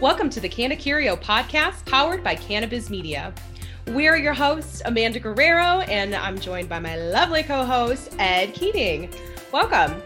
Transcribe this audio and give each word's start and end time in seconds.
Welcome 0.00 0.30
to 0.30 0.38
the 0.38 0.48
Canna 0.48 0.76
Curio 0.76 1.16
podcast 1.16 1.84
powered 1.84 2.22
by 2.22 2.36
Cannabiz 2.36 2.88
Media. 2.88 3.34
We're 3.88 4.14
your 4.14 4.32
hosts, 4.32 4.80
Amanda 4.84 5.18
Guerrero, 5.18 5.80
and 5.88 6.14
I'm 6.14 6.38
joined 6.38 6.68
by 6.68 6.78
my 6.78 6.94
lovely 6.94 7.42
co 7.42 7.64
host, 7.64 8.14
Ed 8.16 8.54
Keating. 8.54 9.12
Welcome. 9.52 10.00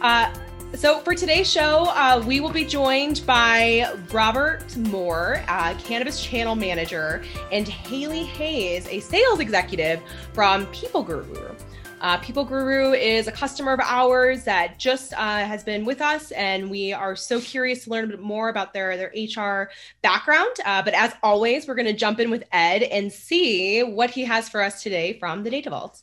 Uh, 0.00 0.34
so, 0.74 0.98
for 0.98 1.14
today's 1.14 1.48
show, 1.48 1.84
uh, 1.90 2.24
we 2.26 2.40
will 2.40 2.50
be 2.50 2.64
joined 2.64 3.22
by 3.24 3.88
Robert 4.12 4.76
Moore, 4.78 5.44
uh, 5.46 5.74
Cannabis 5.78 6.20
Channel 6.20 6.56
Manager, 6.56 7.22
and 7.52 7.68
Haley 7.68 8.24
Hayes, 8.24 8.88
a 8.88 8.98
sales 8.98 9.38
executive 9.38 10.00
from 10.32 10.66
People 10.66 11.04
Guru. 11.04 11.54
Uh, 12.00 12.18
People 12.18 12.44
Guru 12.44 12.92
is 12.92 13.26
a 13.26 13.32
customer 13.32 13.72
of 13.72 13.80
ours 13.80 14.44
that 14.44 14.78
just 14.78 15.14
uh, 15.14 15.16
has 15.16 15.64
been 15.64 15.84
with 15.84 16.02
us, 16.02 16.30
and 16.32 16.70
we 16.70 16.92
are 16.92 17.16
so 17.16 17.40
curious 17.40 17.84
to 17.84 17.90
learn 17.90 18.04
a 18.04 18.08
bit 18.08 18.20
more 18.20 18.50
about 18.50 18.74
their 18.74 18.96
their 18.96 19.12
HR 19.16 19.70
background. 20.02 20.54
Uh, 20.64 20.82
but 20.82 20.92
as 20.92 21.14
always, 21.22 21.66
we're 21.66 21.74
going 21.74 21.86
to 21.86 21.94
jump 21.94 22.20
in 22.20 22.30
with 22.30 22.44
Ed 22.52 22.82
and 22.82 23.10
see 23.10 23.82
what 23.82 24.10
he 24.10 24.24
has 24.24 24.48
for 24.48 24.60
us 24.60 24.82
today 24.82 25.18
from 25.18 25.42
the 25.42 25.50
Data 25.50 25.70
Vault. 25.70 26.02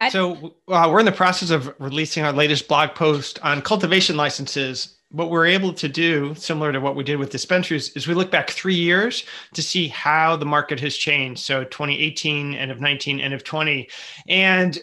Ed? 0.00 0.10
So 0.10 0.56
uh, 0.66 0.88
we're 0.90 1.00
in 1.00 1.06
the 1.06 1.12
process 1.12 1.50
of 1.50 1.72
releasing 1.78 2.24
our 2.24 2.32
latest 2.32 2.66
blog 2.66 2.94
post 2.96 3.38
on 3.42 3.62
cultivation 3.62 4.16
licenses. 4.16 4.96
What 5.12 5.30
we're 5.30 5.46
able 5.46 5.72
to 5.74 5.88
do, 5.88 6.34
similar 6.36 6.72
to 6.72 6.80
what 6.80 6.96
we 6.96 7.04
did 7.04 7.16
with 7.16 7.30
dispensaries, 7.30 7.90
is 7.90 8.06
we 8.06 8.14
look 8.14 8.30
back 8.30 8.50
three 8.50 8.76
years 8.76 9.24
to 9.54 9.62
see 9.62 9.88
how 9.88 10.36
the 10.36 10.46
market 10.46 10.78
has 10.80 10.96
changed. 10.96 11.42
So 11.42 11.64
2018, 11.64 12.54
end 12.54 12.70
of 12.70 12.80
19, 12.80 13.20
end 13.20 13.34
of 13.34 13.42
20, 13.42 13.88
and 14.28 14.78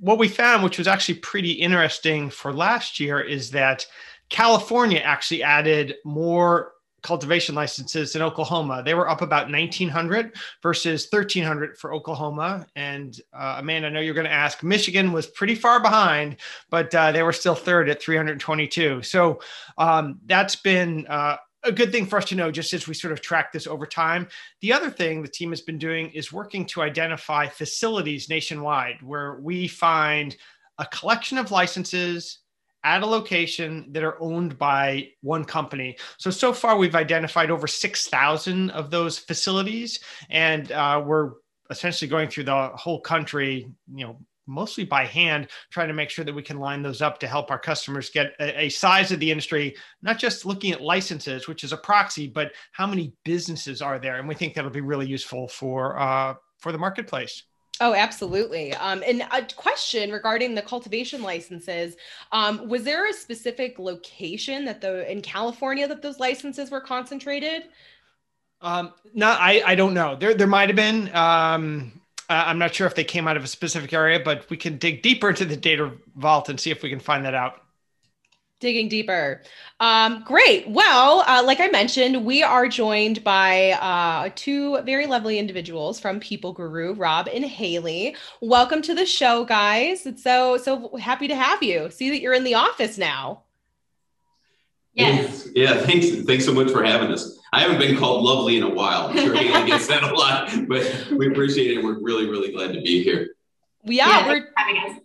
what 0.00 0.18
we 0.18 0.28
found, 0.28 0.64
which 0.64 0.78
was 0.78 0.88
actually 0.88 1.16
pretty 1.16 1.52
interesting 1.52 2.30
for 2.30 2.52
last 2.52 3.00
year, 3.00 3.20
is 3.20 3.50
that 3.52 3.86
California 4.28 5.00
actually 5.00 5.42
added 5.42 5.94
more 6.04 6.72
cultivation 7.04 7.54
licenses 7.54 8.16
in 8.16 8.22
Oklahoma. 8.22 8.82
They 8.82 8.94
were 8.94 9.08
up 9.08 9.20
about 9.20 9.50
1,900 9.50 10.34
versus 10.62 11.06
1,300 11.10 11.78
for 11.78 11.92
Oklahoma. 11.92 12.66
And 12.74 13.20
uh, 13.32 13.56
Amanda, 13.58 13.88
I 13.88 13.90
know 13.90 14.00
you're 14.00 14.14
going 14.14 14.26
to 14.26 14.32
ask. 14.32 14.62
Michigan 14.62 15.12
was 15.12 15.26
pretty 15.26 15.54
far 15.54 15.80
behind, 15.80 16.38
but 16.70 16.92
uh, 16.94 17.12
they 17.12 17.22
were 17.22 17.32
still 17.32 17.54
third 17.54 17.90
at 17.90 18.02
322. 18.02 19.02
So 19.02 19.40
um, 19.76 20.18
that's 20.24 20.56
been 20.56 21.06
uh, 21.06 21.36
a 21.64 21.72
good 21.72 21.90
thing 21.90 22.06
for 22.06 22.18
us 22.18 22.26
to 22.26 22.34
know 22.34 22.50
just 22.50 22.72
as 22.72 22.86
we 22.86 22.94
sort 22.94 23.12
of 23.12 23.20
track 23.20 23.52
this 23.52 23.66
over 23.66 23.86
time. 23.86 24.28
The 24.60 24.72
other 24.72 24.90
thing 24.90 25.22
the 25.22 25.28
team 25.28 25.50
has 25.50 25.60
been 25.60 25.78
doing 25.78 26.10
is 26.10 26.32
working 26.32 26.66
to 26.66 26.82
identify 26.82 27.48
facilities 27.48 28.28
nationwide 28.28 29.02
where 29.02 29.40
we 29.40 29.66
find 29.66 30.36
a 30.78 30.86
collection 30.86 31.38
of 31.38 31.50
licenses 31.50 32.40
at 32.84 33.02
a 33.02 33.06
location 33.06 33.86
that 33.92 34.04
are 34.04 34.20
owned 34.20 34.58
by 34.58 35.08
one 35.22 35.44
company. 35.44 35.96
So, 36.18 36.30
so 36.30 36.52
far 36.52 36.76
we've 36.76 36.94
identified 36.94 37.50
over 37.50 37.66
6,000 37.66 38.70
of 38.70 38.90
those 38.90 39.18
facilities, 39.18 40.00
and 40.28 40.70
uh, 40.70 41.02
we're 41.04 41.32
essentially 41.70 42.08
going 42.08 42.28
through 42.28 42.44
the 42.44 42.68
whole 42.74 43.00
country, 43.00 43.66
you 43.94 44.04
know, 44.04 44.18
mostly 44.46 44.84
by 44.84 45.04
hand, 45.04 45.48
trying 45.70 45.88
to 45.88 45.94
make 45.94 46.10
sure 46.10 46.24
that 46.24 46.34
we 46.34 46.42
can 46.42 46.58
line 46.58 46.82
those 46.82 47.02
up 47.02 47.18
to 47.20 47.26
help 47.26 47.50
our 47.50 47.58
customers 47.58 48.10
get 48.10 48.34
a, 48.40 48.64
a, 48.64 48.68
size 48.68 49.12
of 49.12 49.20
the 49.20 49.30
industry, 49.30 49.74
not 50.02 50.18
just 50.18 50.44
looking 50.44 50.72
at 50.72 50.80
licenses, 50.80 51.48
which 51.48 51.64
is 51.64 51.72
a 51.72 51.76
proxy, 51.76 52.26
but 52.26 52.52
how 52.72 52.86
many 52.86 53.12
businesses 53.24 53.80
are 53.82 53.98
there. 53.98 54.18
And 54.18 54.28
we 54.28 54.34
think 54.34 54.54
that'll 54.54 54.70
be 54.70 54.80
really 54.80 55.06
useful 55.06 55.48
for 55.48 55.98
uh, 55.98 56.34
for 56.58 56.72
the 56.72 56.78
marketplace. 56.78 57.44
Oh, 57.80 57.92
absolutely. 57.92 58.72
Um, 58.74 59.02
and 59.04 59.26
a 59.32 59.42
question 59.56 60.12
regarding 60.12 60.54
the 60.54 60.62
cultivation 60.62 61.22
licenses: 61.22 61.96
um, 62.30 62.68
Was 62.68 62.84
there 62.84 63.08
a 63.08 63.12
specific 63.12 63.78
location 63.78 64.64
that 64.66 64.80
the 64.80 65.10
in 65.10 65.22
California 65.22 65.88
that 65.88 66.00
those 66.00 66.20
licenses 66.20 66.70
were 66.70 66.80
concentrated? 66.80 67.64
Um, 68.60 68.92
no, 69.12 69.28
I 69.28 69.62
I 69.66 69.74
don't 69.74 69.92
know. 69.92 70.14
There 70.14 70.34
there 70.34 70.46
might 70.46 70.68
have 70.68 70.76
been. 70.76 71.14
Um, 71.14 72.00
uh, 72.28 72.44
I'm 72.46 72.58
not 72.58 72.74
sure 72.74 72.86
if 72.86 72.94
they 72.94 73.04
came 73.04 73.28
out 73.28 73.36
of 73.36 73.44
a 73.44 73.48
specific 73.48 73.92
area, 73.92 74.20
but 74.20 74.48
we 74.50 74.56
can 74.56 74.78
dig 74.78 75.02
deeper 75.02 75.28
into 75.28 75.44
the 75.44 75.56
data 75.56 75.92
vault 76.16 76.48
and 76.48 76.58
see 76.58 76.70
if 76.70 76.82
we 76.82 76.90
can 76.90 77.00
find 77.00 77.24
that 77.24 77.34
out. 77.34 77.60
Digging 78.60 78.88
deeper. 78.88 79.42
Um, 79.80 80.22
great. 80.24 80.66
Well, 80.68 81.22
uh, 81.26 81.42
like 81.44 81.60
I 81.60 81.68
mentioned, 81.68 82.24
we 82.24 82.42
are 82.42 82.66
joined 82.66 83.22
by 83.22 83.72
uh, 83.72 84.30
two 84.36 84.80
very 84.82 85.06
lovely 85.06 85.38
individuals 85.38 86.00
from 86.00 86.18
People 86.18 86.54
Guru, 86.54 86.94
Rob 86.94 87.28
and 87.28 87.44
Haley. 87.44 88.16
Welcome 88.40 88.80
to 88.82 88.94
the 88.94 89.04
show, 89.04 89.44
guys. 89.44 90.06
It's 90.06 90.22
so 90.22 90.56
so 90.56 90.96
happy 90.96 91.28
to 91.28 91.34
have 91.34 91.62
you. 91.62 91.90
See 91.90 92.08
that 92.10 92.20
you're 92.20 92.32
in 92.32 92.44
the 92.44 92.54
office 92.54 92.96
now. 92.96 93.42
Yes. 94.94 95.48
Yeah. 95.54 95.74
Thanks. 95.74 96.22
Thanks 96.22 96.46
so 96.46 96.54
much 96.54 96.70
for 96.70 96.82
having 96.82 97.10
us. 97.10 97.38
I 97.54 97.60
haven't 97.60 97.78
been 97.78 97.96
called 97.96 98.24
lovely 98.24 98.56
in 98.56 98.64
a 98.64 98.68
while. 98.68 99.10
I'm 99.10 99.16
sure 99.16 99.32
Haley 99.32 99.66
gets 99.68 99.86
that 99.86 100.02
a 100.02 100.12
lot, 100.12 100.50
but 100.66 101.06
we 101.12 101.28
appreciate 101.28 101.78
it. 101.78 101.84
We're 101.84 102.00
really, 102.00 102.28
really 102.28 102.50
glad 102.50 102.72
to 102.72 102.80
be 102.80 103.04
here. 103.04 103.36
Yeah, 103.84 104.08
yeah 104.08 104.26
we're 104.26 104.48
having 104.56 104.82
us. 104.82 105.00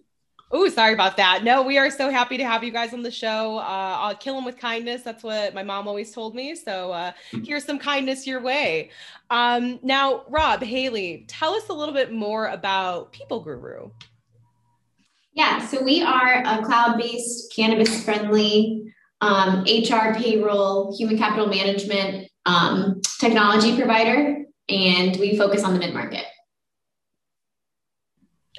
Oh, 0.52 0.68
sorry 0.68 0.96
about 0.96 1.16
that. 1.18 1.44
No, 1.44 1.62
we 1.62 1.78
are 1.78 1.92
so 1.92 2.10
happy 2.10 2.38
to 2.38 2.44
have 2.44 2.64
you 2.64 2.72
guys 2.72 2.92
on 2.92 3.04
the 3.04 3.12
show. 3.12 3.60
Uh, 3.60 3.98
I'll 4.00 4.16
kill 4.16 4.34
them 4.34 4.46
with 4.46 4.58
kindness. 4.58 5.04
That's 5.04 5.24
what 5.24 5.54
my 5.54 5.62
mom 5.62 5.88
always 5.88 6.12
told 6.12 6.34
me. 6.34 6.56
So 6.56 6.92
uh, 6.92 7.12
here's 7.44 7.66
some 7.66 7.78
kindness 7.78 8.26
your 8.26 8.42
way. 8.42 8.90
Um, 9.30 9.80
now, 9.84 10.24
Rob, 10.28 10.64
Haley, 10.64 11.26
tell 11.28 11.54
us 11.54 11.70
a 11.70 11.74
little 11.74 11.94
bit 11.94 12.12
more 12.12 12.48
about 12.48 13.12
People 13.12 13.42
Guru. 13.42 13.92
Yeah, 15.34 15.64
so 15.68 15.84
we 15.84 16.02
are 16.02 16.42
a 16.44 16.66
cloud 16.66 16.98
based, 16.98 17.54
cannabis 17.56 18.04
friendly 18.04 18.92
um, 19.22 19.66
HR, 19.66 20.16
payroll, 20.16 20.98
human 20.98 21.18
capital 21.18 21.48
management 21.48 22.29
um, 22.50 23.02
technology 23.20 23.76
provider, 23.76 24.46
and 24.68 25.18
we 25.18 25.38
focus 25.38 25.64
on 25.64 25.74
the 25.74 25.80
mid 25.80 25.94
market. 25.94 26.26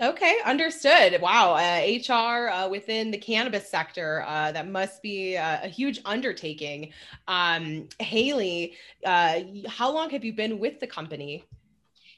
Okay, 0.01 0.39
understood. 0.47 1.21
Wow, 1.21 1.55
uh, 1.55 1.83
HR 1.85 2.49
uh, 2.49 2.69
within 2.69 3.11
the 3.11 3.19
cannabis 3.19 3.69
sector, 3.69 4.25
uh, 4.27 4.51
that 4.53 4.67
must 4.67 5.03
be 5.03 5.35
a, 5.35 5.61
a 5.65 5.69
huge 5.69 6.01
undertaking. 6.07 6.93
Um, 7.29 7.89
Haley, 7.99 8.77
uh, 9.05 9.41
how 9.69 9.93
long 9.93 10.09
have 10.11 10.25
you 10.25 10.33
been 10.33 10.59
with 10.59 10.81
the 10.81 10.87
company? 10.87 11.45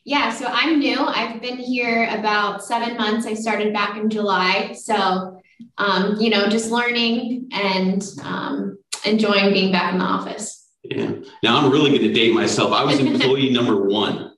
Yeah, 0.04 0.32
so 0.32 0.46
I'm 0.48 0.78
new. 0.78 0.98
I've 0.98 1.40
been 1.40 1.58
here 1.58 2.08
about 2.16 2.64
seven 2.64 2.96
months. 2.96 3.26
I 3.26 3.34
started 3.34 3.72
back 3.72 3.96
in 3.96 4.10
July. 4.10 4.72
So, 4.74 5.40
um, 5.78 6.16
you 6.20 6.30
know, 6.30 6.48
just 6.48 6.70
learning 6.70 7.48
and 7.52 8.04
um, 8.22 8.78
enjoying 9.04 9.52
being 9.52 9.72
back 9.72 9.92
in 9.92 9.98
the 9.98 10.04
office. 10.04 10.61
Yeah. 10.96 11.12
Now 11.42 11.58
I'm 11.58 11.70
really 11.70 11.90
going 11.90 12.02
to 12.02 12.12
date 12.12 12.34
myself. 12.34 12.72
I 12.72 12.84
was 12.84 12.98
employee 12.98 13.50
number 13.58 13.84
one. 13.84 14.32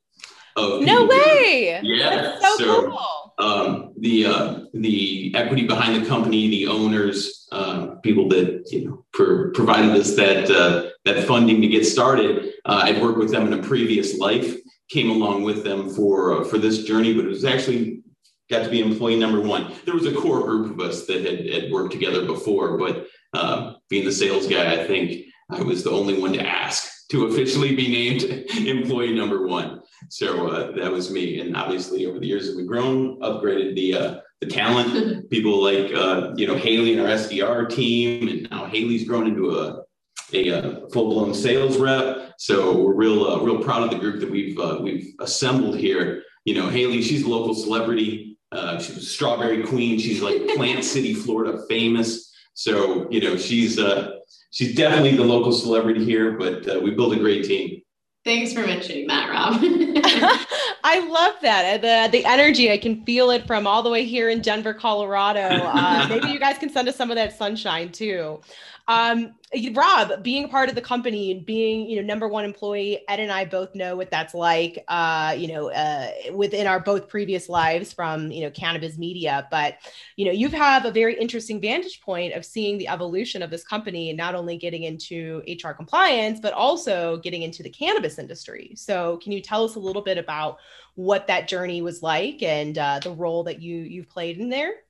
Of 0.56 0.82
no 0.82 1.06
way. 1.06 1.80
Yeah. 1.82 2.38
That's 2.40 2.58
so, 2.58 2.64
so 2.64 2.90
cool. 2.90 3.34
Um, 3.38 3.92
the 3.98 4.26
uh, 4.26 4.60
the 4.72 5.32
equity 5.34 5.66
behind 5.66 6.00
the 6.00 6.08
company, 6.08 6.48
the 6.48 6.68
owners, 6.68 7.48
uh, 7.50 7.96
people 8.02 8.28
that 8.28 8.64
you 8.70 8.84
know 8.84 9.50
provided 9.52 9.90
us 9.90 10.14
that 10.14 10.48
uh, 10.50 10.90
that 11.04 11.26
funding 11.26 11.60
to 11.60 11.66
get 11.66 11.84
started. 11.84 12.52
Uh, 12.64 12.82
I'd 12.84 13.02
worked 13.02 13.18
with 13.18 13.32
them 13.32 13.52
in 13.52 13.58
a 13.58 13.62
previous 13.62 14.18
life. 14.18 14.54
Came 14.90 15.10
along 15.10 15.42
with 15.42 15.64
them 15.64 15.90
for 15.90 16.40
uh, 16.40 16.44
for 16.44 16.58
this 16.58 16.84
journey, 16.84 17.12
but 17.14 17.24
it 17.24 17.28
was 17.28 17.44
actually 17.44 18.04
got 18.48 18.64
to 18.64 18.70
be 18.70 18.80
employee 18.80 19.18
number 19.18 19.40
one. 19.40 19.72
There 19.84 19.94
was 19.94 20.06
a 20.06 20.14
core 20.14 20.42
group 20.42 20.70
of 20.70 20.80
us 20.80 21.06
that 21.06 21.24
had, 21.24 21.48
had 21.48 21.72
worked 21.72 21.92
together 21.92 22.26
before, 22.26 22.78
but 22.78 23.06
uh, 23.32 23.74
being 23.88 24.04
the 24.04 24.12
sales 24.12 24.46
guy, 24.46 24.72
I 24.72 24.86
think 24.86 25.26
I 25.50 25.62
was 25.62 25.84
the 25.84 25.90
only 25.90 26.20
one 26.20 26.32
to 26.32 26.46
ask 26.46 26.90
to 27.10 27.26
officially 27.26 27.74
be 27.76 27.88
named 27.88 28.22
employee 28.66 29.14
number 29.14 29.46
one. 29.46 29.80
So 30.08 30.48
uh, 30.48 30.72
that 30.72 30.90
was 30.90 31.10
me. 31.10 31.40
And 31.40 31.56
obviously, 31.56 32.06
over 32.06 32.18
the 32.18 32.26
years, 32.26 32.54
we've 32.56 32.66
grown, 32.66 33.20
upgraded 33.20 33.74
the 33.74 33.94
uh, 33.94 34.20
the 34.40 34.46
talent. 34.46 35.30
People 35.30 35.62
like 35.62 35.92
uh, 35.94 36.32
you 36.36 36.46
know 36.46 36.56
Haley 36.56 36.92
and 36.92 37.02
our 37.02 37.08
SDR 37.08 37.68
team, 37.68 38.28
and 38.28 38.50
now 38.50 38.66
Haley's 38.66 39.06
grown 39.06 39.26
into 39.26 39.58
a 39.58 39.84
a, 40.32 40.48
a 40.48 40.58
uh, 40.58 40.88
full 40.92 41.10
blown 41.10 41.34
sales 41.34 41.78
rep. 41.78 42.32
So 42.38 42.76
we're 42.82 42.94
real 42.94 43.24
uh, 43.24 43.40
real 43.40 43.62
proud 43.62 43.82
of 43.84 43.90
the 43.90 43.98
group 43.98 44.20
that 44.20 44.30
we've 44.30 44.58
uh, 44.58 44.78
we've 44.82 45.14
assembled 45.20 45.78
here. 45.78 46.22
You 46.44 46.54
know, 46.54 46.68
Haley, 46.68 47.02
she's 47.02 47.24
a 47.24 47.28
local 47.28 47.54
celebrity. 47.54 48.38
Uh, 48.52 48.78
she 48.78 48.92
was 48.92 49.10
strawberry 49.10 49.64
queen. 49.64 49.98
She's 49.98 50.22
like 50.22 50.46
Plant 50.54 50.84
City, 50.84 51.14
Florida, 51.14 51.62
famous. 51.68 52.32
So 52.54 53.10
you 53.10 53.20
know, 53.20 53.36
she's 53.36 53.78
uh, 53.78 54.13
she's 54.50 54.74
definitely 54.74 55.16
the 55.16 55.24
local 55.24 55.52
celebrity 55.52 56.04
here, 56.04 56.32
but 56.32 56.68
uh, 56.68 56.80
we 56.80 56.90
built 56.92 57.14
a 57.14 57.18
great 57.18 57.44
team. 57.44 57.82
Thanks 58.24 58.54
for 58.54 58.60
mentioning 58.60 59.06
that, 59.08 59.28
Rob. 59.28 59.60
I 60.84 61.06
love 61.08 61.34
that. 61.42 61.82
The 61.82 62.08
the 62.10 62.24
energy, 62.24 62.70
I 62.70 62.78
can 62.78 63.04
feel 63.04 63.30
it 63.30 63.46
from 63.46 63.66
all 63.66 63.82
the 63.82 63.90
way 63.90 64.04
here 64.04 64.30
in 64.30 64.40
Denver, 64.40 64.72
Colorado. 64.72 65.40
Uh, 65.40 66.06
maybe 66.10 66.28
you 66.28 66.38
guys 66.38 66.56
can 66.56 66.70
send 66.70 66.88
us 66.88 66.96
some 66.96 67.10
of 67.10 67.16
that 67.16 67.36
sunshine 67.36 67.92
too. 67.92 68.40
Um, 68.86 69.34
Rob, 69.72 70.22
being 70.22 70.48
part 70.48 70.68
of 70.68 70.74
the 70.74 70.80
company 70.82 71.30
and 71.30 71.46
being, 71.46 71.88
you 71.88 71.96
know, 71.96 72.06
number 72.06 72.28
one 72.28 72.44
employee, 72.44 73.02
Ed 73.08 73.20
and 73.20 73.32
I 73.32 73.46
both 73.46 73.74
know 73.74 73.96
what 73.96 74.10
that's 74.10 74.34
like, 74.34 74.84
uh, 74.88 75.34
you 75.38 75.48
know, 75.48 75.70
uh, 75.70 76.08
within 76.34 76.66
our 76.66 76.80
both 76.80 77.08
previous 77.08 77.48
lives 77.48 77.92
from, 77.92 78.30
you 78.30 78.42
know, 78.42 78.50
cannabis 78.50 78.98
media. 78.98 79.48
But, 79.50 79.78
you 80.16 80.26
know, 80.26 80.32
you 80.32 80.48
have 80.50 80.84
a 80.84 80.90
very 80.90 81.18
interesting 81.18 81.60
vantage 81.60 82.02
point 82.02 82.34
of 82.34 82.44
seeing 82.44 82.76
the 82.76 82.88
evolution 82.88 83.42
of 83.42 83.50
this 83.50 83.64
company 83.64 84.10
and 84.10 84.18
not 84.18 84.34
only 84.34 84.58
getting 84.58 84.82
into 84.82 85.42
HR 85.48 85.70
compliance, 85.70 86.40
but 86.40 86.52
also 86.52 87.16
getting 87.18 87.42
into 87.42 87.62
the 87.62 87.70
cannabis 87.70 88.18
industry. 88.18 88.72
So 88.76 89.18
can 89.22 89.32
you 89.32 89.40
tell 89.40 89.64
us 89.64 89.76
a 89.76 89.80
little 89.80 90.02
bit 90.02 90.18
about 90.18 90.58
what 90.94 91.26
that 91.28 91.48
journey 91.48 91.80
was 91.80 92.02
like 92.02 92.42
and 92.42 92.76
uh, 92.76 93.00
the 93.02 93.10
role 93.10 93.44
that 93.44 93.62
you 93.62 93.76
you've 93.76 94.10
played 94.10 94.38
in 94.38 94.50
there? 94.50 94.83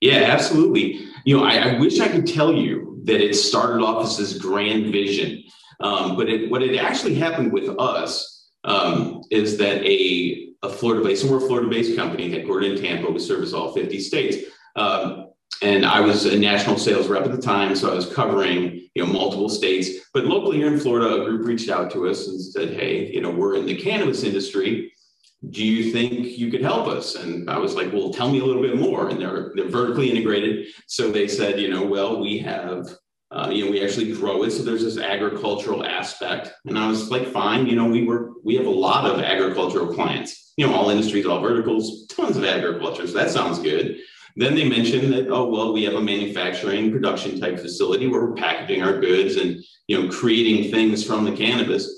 Yeah, 0.00 0.28
absolutely. 0.28 1.06
You 1.24 1.36
know, 1.36 1.44
I, 1.44 1.56
I, 1.56 1.78
wish 1.78 2.00
I 2.00 2.08
could 2.08 2.26
tell 2.26 2.52
you 2.52 3.00
that 3.04 3.20
it 3.20 3.34
started 3.34 3.82
off 3.82 4.04
as 4.04 4.16
this 4.16 4.38
grand 4.38 4.92
vision, 4.92 5.42
um, 5.80 6.16
but 6.16 6.28
it, 6.28 6.50
what 6.50 6.62
it 6.62 6.78
actually 6.78 7.14
happened 7.14 7.52
with 7.52 7.68
us 7.80 8.48
um, 8.64 9.22
is 9.30 9.58
that 9.58 9.84
a, 9.84 10.50
a 10.62 10.68
Florida-based, 10.68 11.24
and 11.24 11.32
we're 11.32 11.44
a 11.44 11.48
Florida-based 11.48 11.96
company 11.96 12.30
headquartered 12.30 12.76
in 12.76 12.82
Tampa. 12.82 13.10
We 13.10 13.18
service 13.18 13.52
all 13.52 13.72
50 13.72 13.98
states. 14.00 14.36
Um, 14.76 15.28
and 15.62 15.84
I 15.84 16.00
was 16.00 16.24
a 16.24 16.38
national 16.38 16.78
sales 16.78 17.08
rep 17.08 17.24
at 17.24 17.32
the 17.32 17.42
time, 17.42 17.74
so 17.74 17.90
I 17.90 17.94
was 17.94 18.12
covering 18.12 18.88
you 18.94 19.04
know 19.04 19.12
multiple 19.12 19.48
states. 19.48 20.06
But 20.14 20.26
locally 20.26 20.58
here 20.58 20.72
in 20.72 20.78
Florida, 20.78 21.20
a 21.20 21.24
group 21.24 21.46
reached 21.46 21.68
out 21.68 21.90
to 21.92 22.06
us 22.08 22.28
and 22.28 22.40
said, 22.40 22.70
"Hey, 22.70 23.10
you 23.12 23.20
know, 23.20 23.30
we're 23.30 23.56
in 23.56 23.66
the 23.66 23.76
cannabis 23.76 24.22
industry 24.22 24.92
do 25.50 25.64
you 25.64 25.92
think 25.92 26.38
you 26.38 26.50
could 26.50 26.62
help 26.62 26.88
us? 26.88 27.14
And 27.14 27.48
I 27.48 27.58
was 27.58 27.74
like, 27.74 27.92
well, 27.92 28.12
tell 28.12 28.30
me 28.30 28.40
a 28.40 28.44
little 28.44 28.62
bit 28.62 28.76
more. 28.76 29.08
And 29.08 29.20
they're, 29.20 29.52
they're 29.54 29.68
vertically 29.68 30.10
integrated. 30.10 30.66
So 30.86 31.10
they 31.10 31.28
said, 31.28 31.60
you 31.60 31.70
know, 31.70 31.86
well, 31.86 32.20
we 32.20 32.38
have, 32.38 32.88
uh, 33.30 33.48
you 33.52 33.64
know, 33.64 33.70
we 33.70 33.84
actually 33.84 34.12
grow 34.12 34.42
it. 34.42 34.50
So 34.50 34.62
there's 34.62 34.82
this 34.82 34.98
agricultural 34.98 35.84
aspect. 35.84 36.52
And 36.66 36.78
I 36.78 36.88
was 36.88 37.10
like, 37.10 37.28
fine, 37.28 37.66
you 37.66 37.76
know, 37.76 37.86
we 37.86 38.04
work, 38.04 38.32
we 38.42 38.56
have 38.56 38.66
a 38.66 38.70
lot 38.70 39.06
of 39.06 39.20
agricultural 39.20 39.94
clients, 39.94 40.54
you 40.56 40.66
know, 40.66 40.74
all 40.74 40.90
industries, 40.90 41.26
all 41.26 41.40
verticals, 41.40 42.06
tons 42.08 42.36
of 42.36 42.44
agriculture. 42.44 43.06
So 43.06 43.14
that 43.14 43.30
sounds 43.30 43.60
good. 43.60 43.98
Then 44.34 44.54
they 44.54 44.68
mentioned 44.68 45.12
that, 45.12 45.28
oh, 45.28 45.48
well, 45.48 45.72
we 45.72 45.84
have 45.84 45.94
a 45.94 46.00
manufacturing 46.00 46.90
production 46.90 47.40
type 47.40 47.58
facility 47.58 48.06
where 48.06 48.24
we're 48.24 48.34
packaging 48.34 48.82
our 48.82 49.00
goods 49.00 49.36
and, 49.36 49.62
you 49.86 50.00
know, 50.00 50.08
creating 50.10 50.70
things 50.70 51.04
from 51.04 51.24
the 51.24 51.32
cannabis. 51.32 51.92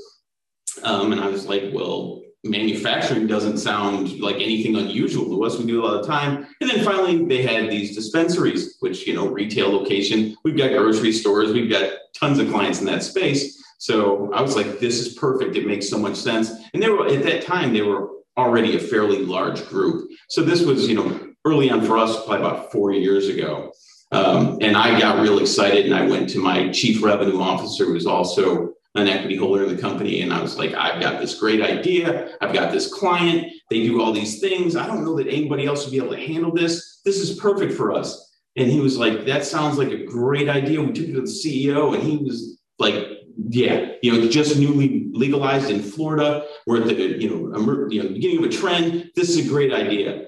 Um, 0.83 1.13
and 1.13 1.21
I 1.21 1.29
was 1.29 1.47
like, 1.47 1.71
well, 1.73 2.20
manufacturing 2.45 3.27
doesn't 3.27 3.59
sound 3.59 4.19
like 4.21 4.37
anything 4.37 4.77
unusual 4.77 5.27
to 5.27 5.45
us. 5.45 5.59
We 5.59 5.67
do 5.67 5.85
a 5.85 5.87
lot 5.87 6.01
of 6.01 6.07
time. 6.07 6.47
And 6.61 6.71
then 6.71 6.85
finally, 6.85 7.25
they 7.25 7.43
had 7.43 7.71
these 7.71 7.95
dispensaries, 7.95 8.77
which, 8.81 9.07
you 9.07 9.15
know, 9.15 9.29
retail 9.29 9.71
location. 9.71 10.37
We've 10.45 10.57
got 10.57 10.71
grocery 10.71 11.13
stores. 11.13 11.53
We've 11.53 11.71
got 11.71 11.93
tons 12.15 12.39
of 12.39 12.51
clients 12.51 12.81
in 12.81 12.87
that 12.87 13.03
space. 13.03 13.63
So 13.79 14.33
I 14.33 14.43
was 14.43 14.57
like, 14.57 14.79
this 14.79 15.01
is 15.01 15.15
perfect. 15.15 15.57
It 15.57 15.67
makes 15.67 15.89
so 15.89 15.99
much 15.99 16.17
sense. 16.17 16.51
And 16.73 16.83
they 16.83 16.89
were, 16.89 17.07
at 17.07 17.23
that 17.25 17.43
time, 17.45 17.73
they 17.73 17.83
were 17.83 18.11
already 18.37 18.77
a 18.77 18.81
fairly 18.81 19.19
large 19.19 19.67
group. 19.67 20.11
So 20.29 20.43
this 20.43 20.63
was, 20.63 20.89
you 20.89 20.95
know, 20.95 21.29
early 21.45 21.71
on 21.71 21.83
for 21.83 21.99
us, 21.99 22.17
probably 22.25 22.47
about 22.47 22.73
four 22.73 22.93
years 22.93 23.29
ago. 23.29 23.73
Um, 24.13 24.59
and 24.61 24.77
I 24.77 24.99
got 24.99 25.21
real 25.21 25.39
excited 25.39 25.87
and 25.87 25.95
I 25.95 26.07
went 26.07 26.29
to 26.31 26.39
my 26.39 26.69
chief 26.71 27.03
revenue 27.03 27.41
officer, 27.41 27.85
who 27.85 27.93
was 27.93 28.07
also 28.07 28.75
an 28.97 29.09
equity 29.09 29.37
holder 29.37 29.65
in 29.65 29.75
the 29.75 29.81
company. 29.81 30.23
And 30.23 30.33
I 30.33 30.43
was 30.43 30.59
like, 30.59 30.75
I've 30.75 31.01
got 31.01 31.21
this 31.21 31.39
great 31.39 31.63
idea. 31.63 32.37
I've 32.41 32.53
got 32.53 32.73
this 32.73 32.93
client. 32.93 33.53
They 33.71 33.83
do 33.85 34.01
all 34.01 34.13
these 34.13 34.41
things. 34.41 34.75
I 34.75 34.87
don't 34.87 35.05
know 35.05 35.17
that 35.17 35.29
anybody 35.29 35.67
else 35.67 35.85
would 35.85 35.93
be 35.93 35.99
able 35.99 36.15
to 36.17 36.27
handle 36.27 36.53
this. 36.53 37.01
This 37.05 37.19
is 37.19 37.39
perfect 37.39 37.73
for 37.73 37.93
us. 37.93 38.29
And 38.57 38.69
he 38.69 38.81
was 38.81 38.99
like, 38.99 39.27
that 39.27 39.45
sounds 39.45 39.79
like 39.79 39.91
a 39.91 40.05
great 40.05 40.49
idea. 40.49 40.83
We 40.83 40.93
took 40.93 41.09
it 41.09 41.15
to 41.15 41.21
the 41.21 41.27
CEO 41.27 41.95
and 41.95 42.03
he 42.03 42.17
was 42.17 42.59
like, 42.79 43.07
yeah, 43.49 43.93
you 44.03 44.13
know, 44.13 44.29
just 44.29 44.59
newly 44.59 45.09
legalized 45.13 45.71
in 45.71 45.81
Florida. 45.81 46.45
We're 46.67 46.83
at 46.83 46.89
the, 46.89 46.95
you 46.95 47.31
know, 47.31 47.89
you 47.91 48.03
know, 48.03 48.09
beginning 48.09 48.39
of 48.39 48.45
a 48.45 48.49
trend. 48.49 49.13
This 49.15 49.31
is 49.31 49.47
a 49.47 49.49
great 49.49 49.73
idea. 49.73 50.27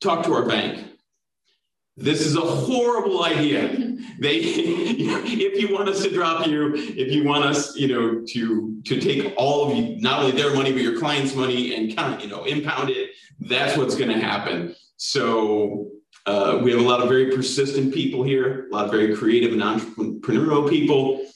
Talk 0.00 0.24
to 0.26 0.32
our 0.34 0.46
bank. 0.46 0.91
This 1.96 2.20
is 2.22 2.36
a 2.36 2.40
horrible 2.40 3.24
idea. 3.24 3.88
They 4.18 4.36
if 4.36 5.60
you 5.60 5.74
want 5.74 5.88
us 5.88 6.02
to 6.02 6.10
drop 6.10 6.46
you 6.46 6.74
if 6.74 7.10
you 7.10 7.24
want 7.24 7.44
us 7.44 7.74
you 7.76 7.88
know 7.88 8.22
to 8.28 8.80
to 8.84 9.00
take 9.00 9.32
all 9.36 9.64
of 9.64 9.76
you 9.76 9.96
not 10.00 10.20
only 10.20 10.32
their 10.32 10.54
money 10.54 10.70
but 10.70 10.82
your 10.82 10.98
client's 10.98 11.34
money 11.34 11.74
and 11.74 11.96
kind 11.96 12.14
of 12.14 12.20
you 12.20 12.28
know 12.28 12.44
impound 12.44 12.90
it 12.90 13.10
that's 13.40 13.76
what's 13.76 13.96
going 13.96 14.10
to 14.10 14.20
happen. 14.20 14.76
So 14.96 15.88
uh, 16.26 16.60
we 16.62 16.70
have 16.70 16.80
a 16.80 16.84
lot 16.84 17.00
of 17.00 17.08
very 17.08 17.34
persistent 17.34 17.92
people 17.92 18.22
here 18.22 18.68
a 18.68 18.72
lot 18.72 18.84
of 18.84 18.92
very 18.92 19.16
creative 19.16 19.52
and 19.52 19.62
entrepreneurial 19.62 20.68
people. 20.68 21.26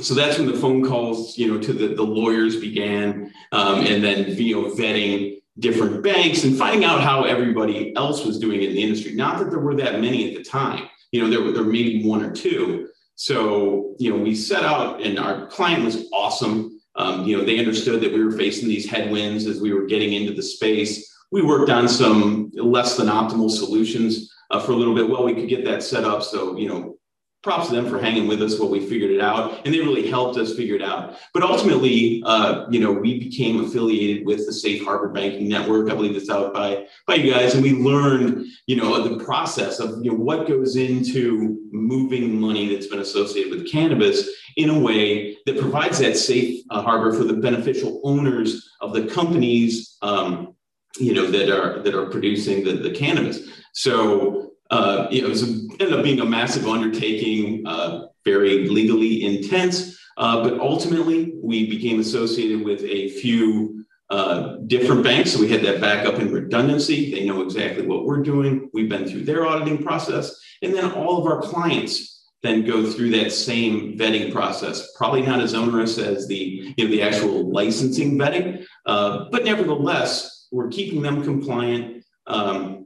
So 0.00 0.12
that's 0.12 0.38
when 0.38 0.48
the 0.48 0.58
phone 0.58 0.84
calls 0.84 1.38
you 1.38 1.46
know 1.50 1.58
to 1.60 1.72
the, 1.72 1.94
the 1.94 2.02
lawyers 2.02 2.60
began 2.60 3.32
um, 3.52 3.86
and 3.86 4.04
then 4.04 4.26
you 4.36 4.60
know 4.60 4.74
vetting 4.74 5.37
different 5.58 6.02
banks 6.02 6.44
and 6.44 6.56
finding 6.56 6.84
out 6.84 7.00
how 7.00 7.24
everybody 7.24 7.94
else 7.96 8.24
was 8.24 8.38
doing 8.38 8.62
in 8.62 8.72
the 8.72 8.82
industry 8.82 9.14
not 9.14 9.38
that 9.38 9.50
there 9.50 9.58
were 9.58 9.74
that 9.74 10.00
many 10.00 10.28
at 10.28 10.36
the 10.36 10.48
time 10.48 10.88
you 11.10 11.22
know, 11.22 11.30
there 11.30 11.42
were, 11.42 11.52
there 11.52 11.64
were 11.64 11.72
maybe 11.72 12.04
one 12.04 12.22
or 12.22 12.30
two. 12.30 12.88
So, 13.14 13.94
you 13.98 14.10
know, 14.10 14.22
we 14.22 14.34
set 14.34 14.64
out 14.64 15.02
and 15.02 15.18
our 15.18 15.46
client 15.46 15.84
was 15.84 16.08
awesome. 16.12 16.80
Um, 16.96 17.24
you 17.24 17.36
know, 17.36 17.44
they 17.44 17.58
understood 17.58 18.00
that 18.02 18.12
we 18.12 18.22
were 18.22 18.32
facing 18.32 18.68
these 18.68 18.88
headwinds 18.88 19.46
as 19.46 19.60
we 19.60 19.72
were 19.72 19.86
getting 19.86 20.12
into 20.12 20.32
the 20.32 20.42
space. 20.42 21.12
We 21.30 21.42
worked 21.42 21.70
on 21.70 21.88
some 21.88 22.50
less 22.54 22.96
than 22.96 23.08
optimal 23.08 23.50
solutions 23.50 24.32
uh, 24.50 24.60
for 24.60 24.72
a 24.72 24.76
little 24.76 24.94
bit. 24.94 25.08
Well, 25.08 25.24
we 25.24 25.34
could 25.34 25.48
get 25.48 25.64
that 25.64 25.82
set 25.82 26.04
up. 26.04 26.22
So, 26.22 26.56
you 26.56 26.68
know, 26.68 26.97
props 27.42 27.68
to 27.68 27.74
them 27.74 27.88
for 27.88 27.98
hanging 27.98 28.26
with 28.26 28.42
us 28.42 28.58
while 28.58 28.68
we 28.68 28.80
figured 28.80 29.10
it 29.10 29.20
out 29.20 29.64
and 29.64 29.72
they 29.72 29.80
really 29.80 30.08
helped 30.08 30.36
us 30.38 30.54
figure 30.54 30.74
it 30.74 30.82
out. 30.82 31.16
But 31.32 31.42
ultimately 31.42 32.22
uh, 32.26 32.66
you 32.70 32.80
know 32.80 32.92
we 32.92 33.18
became 33.18 33.64
affiliated 33.64 34.26
with 34.26 34.46
the 34.46 34.52
safe 34.52 34.84
harbor 34.84 35.08
banking 35.08 35.48
network 35.48 35.90
i 35.90 35.94
believe 35.94 36.16
it's 36.16 36.30
out 36.30 36.52
by 36.52 36.86
by 37.06 37.14
you 37.14 37.32
guys 37.32 37.54
and 37.54 37.62
we 37.62 37.72
learned 37.72 38.46
you 38.66 38.76
know 38.76 39.06
the 39.06 39.22
process 39.24 39.78
of 39.80 40.04
you 40.04 40.10
know 40.10 40.16
what 40.16 40.48
goes 40.48 40.76
into 40.76 41.58
moving 41.70 42.40
money 42.40 42.72
that's 42.72 42.86
been 42.86 43.00
associated 43.00 43.50
with 43.52 43.70
cannabis 43.70 44.28
in 44.56 44.70
a 44.70 44.78
way 44.78 45.36
that 45.46 45.58
provides 45.58 45.98
that 45.98 46.16
safe 46.16 46.64
uh, 46.70 46.82
harbor 46.82 47.12
for 47.12 47.24
the 47.24 47.34
beneficial 47.34 48.00
owners 48.04 48.70
of 48.80 48.92
the 48.92 49.06
companies 49.06 49.96
um, 50.02 50.54
you 50.98 51.14
know 51.14 51.26
that 51.26 51.48
are 51.50 51.82
that 51.82 51.94
are 51.94 52.06
producing 52.06 52.64
the, 52.64 52.72
the 52.72 52.90
cannabis. 52.90 53.48
So 53.72 54.52
uh, 54.70 55.06
you 55.10 55.22
know 55.22 55.28
it 55.28 55.30
was 55.30 55.67
ended 55.80 55.98
up 55.98 56.04
being 56.04 56.20
a 56.20 56.24
massive 56.24 56.66
undertaking, 56.66 57.66
uh, 57.66 58.06
very 58.24 58.68
legally 58.68 59.24
intense. 59.24 59.98
Uh, 60.16 60.42
but 60.42 60.58
ultimately, 60.60 61.34
we 61.42 61.70
became 61.70 62.00
associated 62.00 62.64
with 62.64 62.82
a 62.82 63.08
few 63.20 63.84
uh, 64.10 64.56
different 64.66 65.04
banks. 65.04 65.32
So 65.32 65.40
we 65.40 65.48
had 65.48 65.62
that 65.62 65.80
backup 65.80 66.16
and 66.16 66.32
redundancy. 66.32 67.12
They 67.12 67.24
know 67.24 67.42
exactly 67.42 67.86
what 67.86 68.04
we're 68.04 68.22
doing. 68.22 68.70
We've 68.72 68.88
been 68.88 69.06
through 69.06 69.24
their 69.24 69.46
auditing 69.46 69.82
process. 69.82 70.34
And 70.62 70.74
then 70.74 70.90
all 70.92 71.18
of 71.18 71.26
our 71.26 71.40
clients 71.40 72.26
then 72.42 72.64
go 72.64 72.90
through 72.90 73.10
that 73.10 73.32
same 73.32 73.98
vetting 73.98 74.32
process. 74.32 74.92
Probably 74.96 75.22
not 75.22 75.40
as 75.40 75.54
onerous 75.54 75.98
as 75.98 76.26
the, 76.26 76.74
you 76.76 76.84
know, 76.84 76.90
the 76.90 77.02
actual 77.02 77.50
licensing 77.52 78.16
vetting, 78.16 78.64
uh, 78.86 79.26
but 79.30 79.44
nevertheless, 79.44 80.46
we're 80.50 80.68
keeping 80.68 81.02
them 81.02 81.22
compliant. 81.22 82.04
Um, 82.26 82.77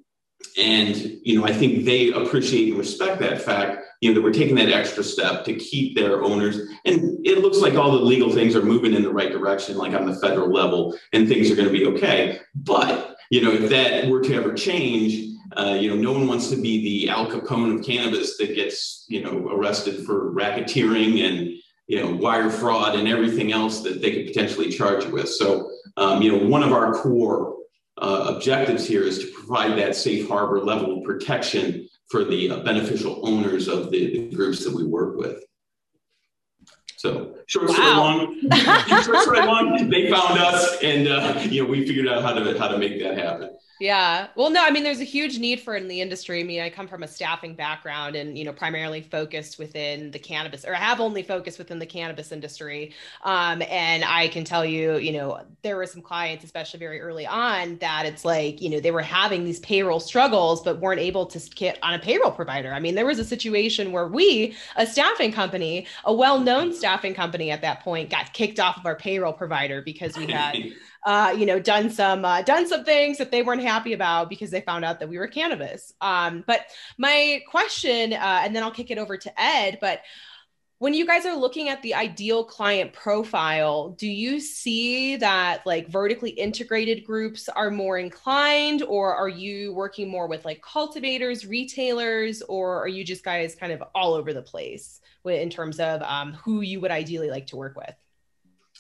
and 0.59 0.97
you 1.23 1.39
know 1.39 1.47
i 1.47 1.53
think 1.53 1.85
they 1.85 2.11
appreciate 2.13 2.69
and 2.69 2.79
respect 2.79 3.21
that 3.21 3.41
fact 3.41 3.83
you 4.03 4.09
know 4.09 4.17
that 4.17 4.23
we're 4.23 4.33
taking 4.33 4.57
that 4.57 4.69
extra 4.69 5.03
step 5.03 5.45
to 5.45 5.55
keep 5.55 5.95
their 5.95 6.23
owners. 6.23 6.59
And 6.85 7.25
it 7.25 7.39
looks 7.39 7.59
like 7.59 7.75
all 7.75 7.93
the 7.93 8.05
legal 8.05 8.33
things 8.33 8.57
are 8.57 8.63
moving 8.63 8.95
in 8.95 9.03
the 9.03 9.13
right 9.13 9.31
direction 9.31 9.79
like 9.79 9.95
on 9.95 10.07
the 10.07 10.17
federal 10.17 10.53
level 10.53 10.99
and 11.13 11.29
things 11.29 11.51
are 11.51 11.55
going 11.55 11.69
to 11.69 11.73
be 11.73 11.87
okay. 11.87 12.41
But 12.55 13.17
you 13.31 13.41
know 13.41 13.53
if 13.53 13.71
that 13.71 14.09
were 14.09 14.21
to 14.21 14.35
ever 14.35 14.53
change 14.53 15.31
uh, 15.57 15.77
you 15.81 15.89
know 15.89 15.97
no 15.97 16.13
one 16.13 16.27
wants 16.27 16.51
to 16.51 16.61
be 16.61 16.83
the 16.83 17.11
al 17.11 17.27
capone 17.27 17.79
of 17.79 17.87
cannabis 17.87 18.37
that 18.39 18.55
gets 18.55 19.07
you 19.09 19.23
know 19.23 19.49
arrested 19.51 20.05
for 20.05 20.33
racketeering 20.33 21.25
and 21.25 21.51
you 21.87 22.03
know 22.03 22.11
wire 22.17 22.51
fraud 22.51 22.97
and 22.97 23.07
everything 23.07 23.53
else 23.53 23.83
that 23.83 24.03
they 24.03 24.11
could 24.13 24.27
potentially 24.27 24.69
charge 24.69 25.05
you 25.05 25.13
with. 25.13 25.29
So 25.29 25.71
um, 25.97 26.21
you 26.21 26.33
know 26.33 26.45
one 26.45 26.65
of 26.65 26.73
our 26.73 26.93
core 26.93 27.55
uh, 28.03 28.35
objectives 28.35 28.87
here 28.87 29.05
is 29.05 29.21
to 29.21 29.33
provide 29.33 29.79
that 29.79 29.95
safe 29.95 30.29
harbor 30.29 30.61
level 30.61 30.99
of 30.99 31.05
protection 31.05 31.89
for 32.09 32.25
the 32.25 32.51
uh, 32.51 32.57
beneficial 32.65 33.27
owners 33.27 33.69
of 33.69 33.91
the, 33.91 34.29
the, 34.29 34.37
groups 34.37 34.65
that 34.65 34.75
we 34.75 34.85
work 34.85 35.17
with. 35.17 35.45
So 36.97 37.37
short 37.47 37.69
wow. 37.69 37.75
story 37.75 37.91
long, 37.91 38.41
short 39.03 39.23
story 39.23 39.47
long, 39.47 39.89
they 39.89 40.11
found 40.11 40.39
us, 40.39 40.83
and 40.83 41.09
uh, 41.09 41.41
you 41.49 41.63
know 41.63 41.71
we 41.71 41.87
figured 41.87 42.09
out 42.09 42.23
how 42.23 42.33
to 42.33 42.59
how 42.59 42.69
to 42.69 42.79
make 42.79 43.01
that 43.01 43.17
happen. 43.17 43.51
Yeah. 43.83 44.29
Well, 44.37 44.49
no, 44.49 44.65
I 44.65 44.71
mean, 44.71 44.85
there's 44.85 45.01
a 45.01 45.05
huge 45.05 45.41
need 45.41 45.59
for 45.61 45.75
it 45.75 45.83
in 45.83 45.89
the 45.89 46.01
industry. 46.01 46.39
I 46.39 46.45
mean, 46.45 46.61
I 46.61 46.71
come 46.71 46.87
from 46.87 47.03
a 47.03 47.09
staffing 47.09 47.57
background 47.57 48.15
and, 48.15 48.39
you 48.39 48.45
know, 48.45 48.53
primarily 48.53 49.03
focused 49.03 49.59
within 49.59 50.13
the 50.13 50.21
cannabis 50.21 50.65
or 50.65 50.77
I 50.77 50.79
have 50.79 51.01
only 51.01 51.25
focused 51.25 51.59
within 51.59 51.81
the 51.81 51.87
cannabis 51.87 52.31
industry. 52.31 52.95
Um, 53.25 53.61
and 53.69 54.05
I 54.05 54.29
can 54.29 54.45
tell 54.45 54.65
you, 54.65 54.99
you 54.99 55.11
know, 55.11 55.41
there 55.63 55.75
were 55.75 55.87
some 55.87 56.01
clients, 56.01 56.45
especially 56.45 56.79
very 56.79 57.01
early 57.01 57.27
on, 57.27 57.77
that 57.79 58.07
it's 58.07 58.25
like, 58.25 58.63
you 58.63 58.71
know, 58.71 58.79
they 58.79 58.93
were 58.93 59.03
having 59.03 59.43
these 59.45 59.59
payroll 59.59 59.99
struggles, 59.99 60.63
but 60.63 60.79
weren't 60.79 61.01
able 61.01 61.27
to 61.27 61.41
get 61.57 61.81
on 61.83 61.93
a 61.93 61.99
payroll 61.99 62.31
provider. 62.31 62.73
I 62.73 62.79
mean, 62.79 62.95
there 62.95 63.07
was 63.07 63.19
a 63.19 63.25
situation 63.25 63.91
where 63.91 64.07
we, 64.07 64.55
a 64.77 64.87
staffing 64.87 65.33
company, 65.33 65.89
a 66.05 66.15
well 66.15 66.39
known 66.39 66.73
staffing 66.73 67.15
company 67.15 67.51
at 67.51 67.63
that 67.63 67.81
point, 67.81 68.11
got 68.11 68.33
kicked 68.33 68.61
off 68.61 68.77
of 68.77 68.87
our 68.87 68.95
payroll 68.95 69.33
provider 69.33 69.83
because 69.83 70.17
we 70.17 70.29
had 70.29 70.57
uh, 71.05 71.35
you 71.37 71.47
know, 71.47 71.59
done 71.59 71.91
some 71.91 72.25
uh, 72.25 72.43
done 72.43 72.67
some 72.67 72.85
things 72.85 73.19
that 73.19 73.31
they 73.31 73.43
weren't 73.43 73.63
happy 73.63 73.93
about 73.93 74.29
because 74.29 74.51
they 74.51 74.61
found 74.61 74.85
out 74.85 75.01
that 75.01 75.09
we 75.09 75.19
were 75.19 75.27
cannabis. 75.27 75.93
Um, 76.01 76.45
but 76.47 76.67
my 76.97 77.43
question, 77.51 78.13
uh, 78.13 78.41
and 78.45 78.55
then 78.55 78.63
I'll 78.63 78.71
kick 78.71 78.91
it 78.91 78.99
over 78.99 79.17
to 79.17 79.41
Ed. 79.41 79.79
But 79.81 80.03
when 80.79 80.95
you 80.95 81.07
guys 81.07 81.27
are 81.27 81.37
looking 81.37 81.69
at 81.69 81.81
the 81.83 81.95
ideal 81.95 82.45
client 82.45 82.93
profile, 82.93 83.91
do 83.91 84.09
you 84.09 84.41
see 84.41 85.15
that 85.17 85.65
like 85.65 85.89
vertically 85.89 86.31
integrated 86.31 87.05
groups 87.05 87.49
are 87.49 87.71
more 87.71 87.99
inclined, 87.99 88.83
or 88.83 89.15
are 89.15 89.29
you 89.29 89.73
working 89.75 90.09
more 90.09 90.29
with 90.29 90.45
like 90.45 90.63
cultivators, 90.63 91.47
retailers, 91.47 92.43
or 92.43 92.81
are 92.81 92.89
you 92.89 93.05
just 93.05 93.25
guys 93.25 93.55
kind 93.55 93.73
of 93.73 93.83
all 93.95 94.15
over 94.15 94.33
the 94.33 94.43
place 94.43 95.01
in 95.25 95.51
terms 95.51 95.79
of 95.81 96.03
um, 96.03 96.33
who 96.33 96.63
you 96.63 96.81
would 96.81 96.91
ideally 96.91 97.31
like 97.31 97.47
to 97.49 97.57
work 97.57 97.77
with? 97.77 97.95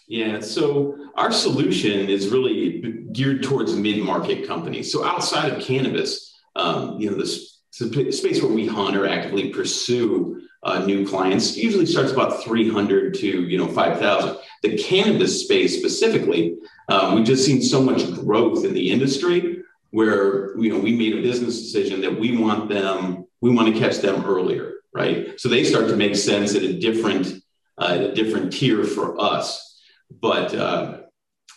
Yeah, 0.09 0.41
so 0.41 0.97
our 1.15 1.33
solution 1.33 2.09
is 2.09 2.29
really 2.29 2.81
geared 3.13 3.43
towards 3.43 3.75
mid-market 3.75 4.47
companies. 4.47 4.93
So 4.93 5.05
outside 5.05 5.53
of 5.53 5.63
cannabis, 5.63 6.35
um, 6.57 6.99
you 7.01 7.11
know, 7.11 7.17
this 7.17 7.61
space 7.71 8.43
where 8.43 8.53
we 8.53 8.67
hunt 8.67 8.97
or 8.97 9.07
actively 9.07 9.51
pursue 9.51 10.43
uh, 10.65 10.85
new 10.85 11.07
clients 11.07 11.57
usually 11.57 11.87
starts 11.87 12.13
about 12.13 12.43
300 12.45 13.15
to 13.15 13.27
you 13.27 13.59
know 13.59 13.67
5,000. 13.67 14.37
The 14.63 14.79
cannabis 14.79 15.45
space 15.45 15.79
specifically, 15.79 16.57
um, 16.89 17.15
we've 17.15 17.25
just 17.25 17.45
seen 17.45 17.63
so 17.63 17.83
much 17.83 18.13
growth 18.15 18.65
in 18.65 18.73
the 18.73 18.91
industry 18.91 19.63
where 19.91 20.57
you 20.59 20.71
know 20.71 20.79
we 20.79 20.95
made 20.95 21.17
a 21.17 21.23
business 21.23 21.61
decision 21.61 22.01
that 22.03 22.19
we 22.19 22.37
want 22.37 22.69
them, 22.69 23.27
we 23.41 23.51
want 23.51 23.75
to 23.75 23.81
catch 23.81 23.99
them 23.99 24.25
earlier, 24.25 24.75
right? 24.95 25.39
So 25.41 25.49
they 25.49 25.65
start 25.65 25.89
to 25.89 25.97
make 25.97 26.15
sense 26.15 26.55
at 26.55 26.63
a 26.63 26.79
different, 26.79 27.43
uh, 27.79 28.11
a 28.11 28.15
different 28.15 28.53
tier 28.53 28.85
for 28.85 29.21
us. 29.21 29.72
But 30.21 30.55
uh, 30.55 30.99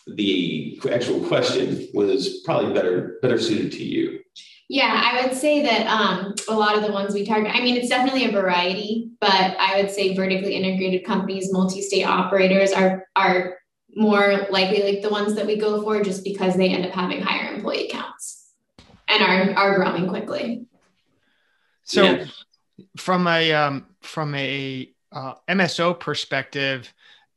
the 0.08 0.80
actual 0.92 1.26
question 1.28 1.88
was 1.94 2.42
probably 2.46 2.74
better 2.74 3.18
better 3.22 3.40
suited 3.40 3.72
to 3.74 3.84
you. 3.84 4.20
Yeah, 4.68 5.02
I 5.04 5.22
would 5.22 5.36
say 5.36 5.62
that 5.62 5.86
um, 5.88 6.34
a 6.50 6.56
lot 6.56 6.76
of 6.76 6.84
the 6.84 6.92
ones 6.92 7.14
we 7.14 7.24
target, 7.24 7.56
I 7.56 7.62
mean, 7.62 7.78
it's 7.78 7.90
definitely 7.90 8.26
a 8.26 8.32
variety, 8.32 9.12
but 9.22 9.30
I 9.30 9.80
would 9.80 9.92
say 9.92 10.16
vertically 10.16 10.56
integrated 10.56 11.06
companies, 11.06 11.52
multi-state 11.52 12.04
operators 12.04 12.72
are 12.72 13.08
are 13.16 13.58
more 13.96 14.48
likely 14.50 14.84
like 14.84 15.02
the 15.02 15.10
ones 15.10 15.36
that 15.36 15.46
we 15.46 15.56
go 15.56 15.82
for 15.82 16.04
just 16.04 16.24
because 16.24 16.56
they 16.56 16.70
end 16.70 16.86
up 16.86 16.92
having 16.92 17.22
higher 17.22 17.54
employee 17.54 17.90
counts 17.90 18.52
and 19.08 19.24
are 19.24 19.56
are 19.56 19.76
growing 19.76 20.08
quickly. 20.10 20.66
So, 21.84 22.04
yeah. 22.04 22.26
from 22.98 23.28
a 23.28 23.54
um, 23.54 23.86
from 24.02 24.34
a 24.36 24.92
uh, 25.12 25.36
MSO 25.48 26.00
perspective, 26.00 26.92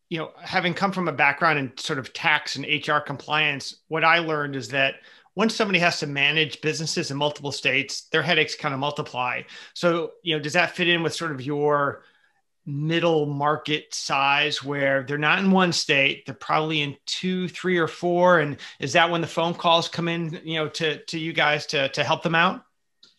you 0.09 0.19
know, 0.19 0.31
having 0.41 0.75
come 0.75 0.93
from 0.93 1.09
a 1.09 1.13
background 1.13 1.59
in 1.59 1.73
sort 1.77 1.99
of 1.99 2.13
tax 2.13 2.57
and 2.57 2.65
HR 2.65 2.99
compliance, 2.99 3.77
what 3.89 4.05
I 4.05 4.19
learned 4.19 4.57
is 4.57 4.69
that 4.69 4.97
once 5.35 5.55
somebody 5.55 5.79
has 5.79 6.01
to 6.01 6.07
manage 6.07 6.61
businesses 6.61 7.11
in 7.11 7.17
multiple 7.17 7.53
states, 7.53 8.03
their 8.11 8.23
headaches 8.23 8.55
kind 8.55 8.75
of 8.75 8.81
multiply. 8.81 9.43
So, 9.75 10.13
you 10.23 10.35
know, 10.35 10.43
does 10.43 10.55
that 10.55 10.75
fit 10.75 10.89
in 10.89 11.03
with 11.03 11.15
sort 11.15 11.31
of 11.31 11.41
your 11.41 12.03
middle 12.67 13.27
market 13.27 13.95
size 13.95 14.65
where 14.65 15.05
they're 15.05 15.17
not 15.17 15.39
in 15.39 15.51
one 15.51 15.73
state, 15.73 16.27
they're 16.27 16.35
probably 16.35 16.81
in 16.81 16.97
two, 17.07 17.49
three, 17.49 17.79
or 17.79 17.87
four? 17.87 18.41
And 18.41 18.57
is 18.81 18.95
that 18.95 19.11
when 19.11 19.21
the 19.21 19.27
phone 19.27 19.55
calls 19.55 19.89
come 19.89 20.09
in, 20.09 20.41
you 20.43 20.59
know, 20.59 20.69
to, 20.71 21.05
to 21.05 21.19
you 21.19 21.33
guys 21.33 21.67
to, 21.67 21.89
to 21.91 22.03
help 22.03 22.23
them 22.23 22.35
out? 22.35 22.65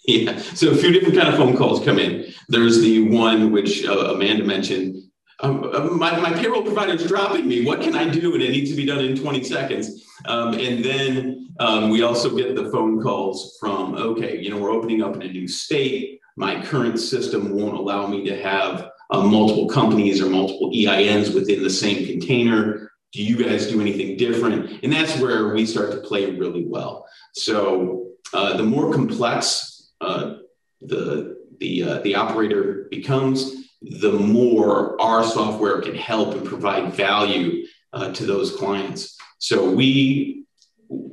Yeah, 0.06 0.38
so 0.40 0.72
a 0.72 0.76
few 0.76 0.92
different 0.92 1.16
kind 1.16 1.30
of 1.30 1.36
phone 1.36 1.56
calls 1.56 1.84
come 1.86 2.00
in. 2.00 2.34
There's 2.48 2.82
the 2.82 3.10
one 3.10 3.52
which 3.52 3.86
uh, 3.86 4.14
Amanda 4.14 4.44
mentioned 4.44 5.09
um, 5.42 5.64
uh, 5.74 5.86
my, 5.86 6.20
my 6.20 6.34
payroll 6.34 6.64
provider 6.64 6.94
is 6.94 7.08
dropping 7.08 7.48
me. 7.48 7.66
What 7.66 7.82
can 7.82 7.96
I 7.96 8.10
do? 8.10 8.34
And 8.34 8.44
it 8.44 8.52
needs 8.52 8.70
to 8.72 8.76
be 8.76 8.86
done 8.86 9.00
in 9.00 9.18
20 9.18 9.44
seconds. 9.44 10.06
Um, 10.26 10.54
and 10.54 10.84
then 10.84 11.50
um, 11.60 11.90
we 11.90 12.02
also 12.04 12.36
get 12.36 12.56
the 12.56 12.70
phone 12.72 13.02
calls 13.02 13.58
from, 13.60 13.96
okay, 13.96 14.38
you 14.40 14.50
know, 14.50 14.58
we're 14.58 14.72
opening 14.72 15.02
up 15.02 15.16
in 15.16 15.22
a 15.22 15.32
new 15.32 15.48
state. 15.48 16.20
My 16.36 16.62
current 16.64 17.00
system 17.00 17.52
won't 17.52 17.78
allow 17.78 18.08
me 18.08 18.26
to 18.26 18.42
have 18.42 18.92
uh, 19.12 19.22
multiple 19.22 19.68
companies 19.68 20.22
or 20.22 20.30
multiple 20.30 20.72
EINs 20.72 21.34
within 21.34 21.64
the 21.64 21.70
same 21.70 22.06
container. 22.06 22.92
Do 23.12 23.24
you 23.24 23.44
guys 23.44 23.68
do 23.68 23.82
anything 23.82 24.18
different? 24.18 24.84
And 24.84 24.94
that's 24.94 25.20
where 25.20 25.54
we 25.54 25.66
start 25.66 25.92
to 25.92 25.98
play 25.98 26.30
really 26.32 26.66
well. 26.68 27.08
So 27.34 28.10
uh, 28.34 28.58
the 28.58 28.64
more 28.64 28.94
complex 28.94 29.92
uh, 30.02 30.36
the 30.82 31.38
the 31.60 31.84
uh, 31.84 32.00
the 32.00 32.16
operator 32.16 32.88
becomes, 32.90 33.59
the 33.82 34.12
more 34.12 35.00
our 35.02 35.24
software 35.24 35.82
can 35.82 35.96
help 35.96 36.36
and 36.36 36.46
provide 36.46 36.94
value 36.94 37.66
uh, 37.94 38.12
to 38.14 38.26
those 38.26 38.56
clients. 38.56 39.18
So 39.40 39.72
we 39.72 40.46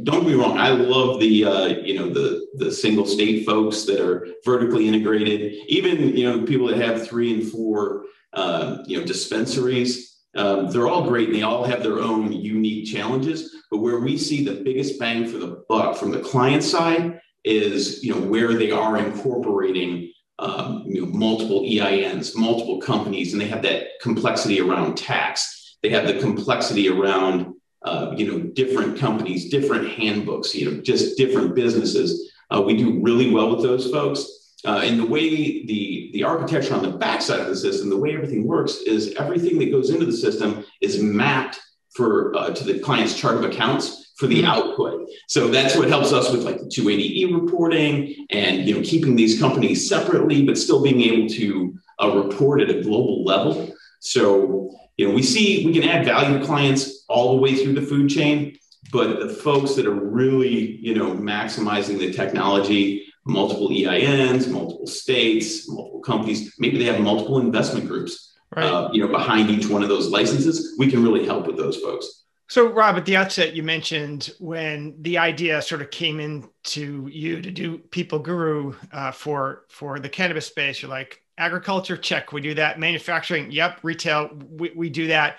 don't 0.03 0.27
be 0.27 0.35
wrong. 0.35 0.59
I 0.59 0.71
love 0.71 1.21
the 1.21 1.45
uh, 1.45 1.67
you 1.67 1.99
know 1.99 2.09
the 2.09 2.47
the 2.55 2.73
single 2.73 3.07
state 3.07 3.45
folks 3.45 3.85
that 3.85 4.01
are 4.01 4.27
vertically 4.45 4.89
integrated. 4.89 5.53
Even 5.69 6.17
you 6.17 6.31
know 6.31 6.45
people 6.45 6.67
that 6.69 6.79
have 6.79 7.07
three 7.07 7.35
and 7.35 7.51
four 7.51 8.05
uh, 8.33 8.79
you 8.87 8.99
know 8.99 9.05
dispensaries. 9.05 10.15
Um, 10.35 10.71
they're 10.71 10.87
all 10.87 11.09
great 11.09 11.29
and 11.29 11.37
they 11.37 11.43
all 11.43 11.65
have 11.65 11.83
their 11.83 11.99
own 11.99 12.31
unique 12.31 12.87
challenges. 12.87 13.55
But 13.71 13.79
where 13.79 14.01
we 14.01 14.19
see 14.19 14.45
the 14.45 14.63
biggest 14.63 14.99
bang 14.99 15.27
for 15.27 15.39
the 15.39 15.65
buck 15.69 15.97
from 15.97 16.11
the 16.11 16.21
client 16.21 16.63
side 16.63 17.21
is 17.45 18.03
you 18.05 18.15
know 18.15 18.21
where 18.21 18.55
they 18.55 18.71
are 18.71 18.99
incorporating 18.99 20.13
um, 20.39 20.85
you 20.87 21.01
know, 21.01 21.07
multiple 21.07 21.63
EINs, 21.63 22.37
multiple 22.37 22.81
companies, 22.81 23.33
and 23.33 23.41
they 23.41 23.49
have 23.49 23.63
that 23.63 24.01
complexity 24.01 24.61
around 24.61 24.97
tax. 24.97 25.77
They 25.83 25.89
have 25.91 26.07
the 26.07 26.19
complexity 26.21 26.89
around 26.89 27.55
uh, 27.83 28.13
you 28.17 28.27
know 28.27 28.41
different 28.41 28.99
companies, 28.99 29.49
different 29.49 29.89
handbooks, 29.89 30.55
you 30.55 30.71
know, 30.71 30.81
just 30.83 31.17
different 31.17 31.55
businesses. 31.55 32.33
Uh, 32.51 32.61
we 32.61 32.77
do 32.77 33.01
really 33.03 33.33
well 33.33 33.55
with 33.55 33.63
those 33.63 33.91
folks. 33.91 34.25
Uh, 34.65 34.81
and 34.83 34.99
the 34.99 35.07
way 35.07 35.65
the 35.67 36.11
the 36.13 36.25
architecture 36.25 36.75
on 36.75 36.83
the 36.83 36.91
backside 36.91 37.41
of 37.41 37.47
the 37.47 37.57
system, 37.57 37.89
the 37.89 37.97
way 37.97 38.15
everything 38.15 38.47
works, 38.47 38.79
is 38.79 39.15
everything 39.15 39.59
that 39.59 39.71
goes 39.71 39.91
into 39.91 40.05
the 40.05 40.13
system 40.13 40.65
is 40.81 41.03
mapped 41.03 41.59
for 41.95 42.37
uh, 42.37 42.51
to 42.51 42.65
the 42.65 42.79
client's 42.81 43.19
chart 43.19 43.37
of 43.37 43.45
accounts 43.45 44.06
for 44.17 44.27
the 44.27 44.43
mm-hmm. 44.43 44.47
output. 44.47 45.09
So 45.29 45.49
that's 45.49 45.77
what 45.77 45.89
helps 45.89 46.13
us 46.13 46.33
with 46.33 46.43
like 46.43 46.59
the 46.59 46.67
280E 46.67 47.41
reporting 47.41 48.27
and 48.31 48.67
you 48.67 48.75
know 48.75 48.83
keeping 48.83 49.15
these 49.15 49.39
companies 49.39 49.89
separately, 49.89 50.45
but 50.45 50.59
still 50.59 50.83
being 50.83 51.01
able 51.03 51.29
to 51.31 51.79
uh, 52.03 52.23
report 52.23 52.61
at 52.61 52.71
a 52.71 52.81
global 52.83 53.25
level. 53.25 53.75
So 54.01 54.71
you 54.97 55.09
know 55.09 55.15
we 55.15 55.23
see 55.23 55.67
we 55.67 55.73
can 55.73 55.89
add 55.89 56.05
value 56.05 56.39
to 56.39 56.45
clients 56.45 57.05
all 57.09 57.37
the 57.37 57.43
way 57.43 57.57
through 57.57 57.75
the 57.75 57.83
food 57.83 58.09
chain, 58.09 58.59
but 58.91 59.21
the 59.21 59.29
folks 59.29 59.75
that 59.75 59.87
are 59.87 59.95
really 59.95 60.77
you 60.77 60.95
know 60.95 61.13
maximizing 61.13 61.99
the 61.99 62.13
technology, 62.13 63.07
multiple 63.27 63.69
EINs, 63.69 64.49
multiple 64.49 64.87
states, 64.87 65.69
multiple 65.69 66.01
companies, 66.01 66.55
maybe 66.59 66.79
they 66.79 66.85
have 66.85 67.01
multiple 67.01 67.39
investment 67.39 67.87
groups. 67.87 68.33
Right. 68.55 68.65
Uh, 68.65 68.89
you 68.93 69.03
know, 69.03 69.09
behind 69.09 69.51
each 69.51 69.69
one 69.69 69.83
of 69.83 69.89
those 69.89 70.09
licenses, 70.09 70.77
we 70.79 70.89
can 70.89 71.03
really 71.03 71.27
help 71.27 71.49
with 71.49 71.57
those 71.57 71.77
folks. 71.79 72.26
So, 72.49 72.73
Rob, 72.73 72.97
at 72.97 73.05
the 73.05 73.17
outset, 73.17 73.57
you 73.57 73.65
mentioned 73.65 74.31
when 74.39 74.95
the 75.01 75.19
idea 75.19 75.61
sort 75.61 75.83
of 75.83 75.91
came 75.91 76.21
into 76.21 77.09
you 77.09 77.43
to 77.43 77.51
do 77.51 77.79
People 77.79 78.21
Guru 78.21 78.73
uh, 78.93 79.11
for 79.11 79.65
for 79.69 79.99
the 79.99 80.09
cannabis 80.09 80.47
space. 80.47 80.81
You're 80.81 80.91
like, 80.91 81.23
agriculture, 81.39 81.97
check, 81.97 82.33
we 82.33 82.41
do 82.41 82.55
that. 82.55 82.79
Manufacturing, 82.79 83.51
yep. 83.51 83.81
Retail, 83.83 84.31
we, 84.49 84.73
we 84.77 84.89
do 84.89 85.09
that. 85.09 85.39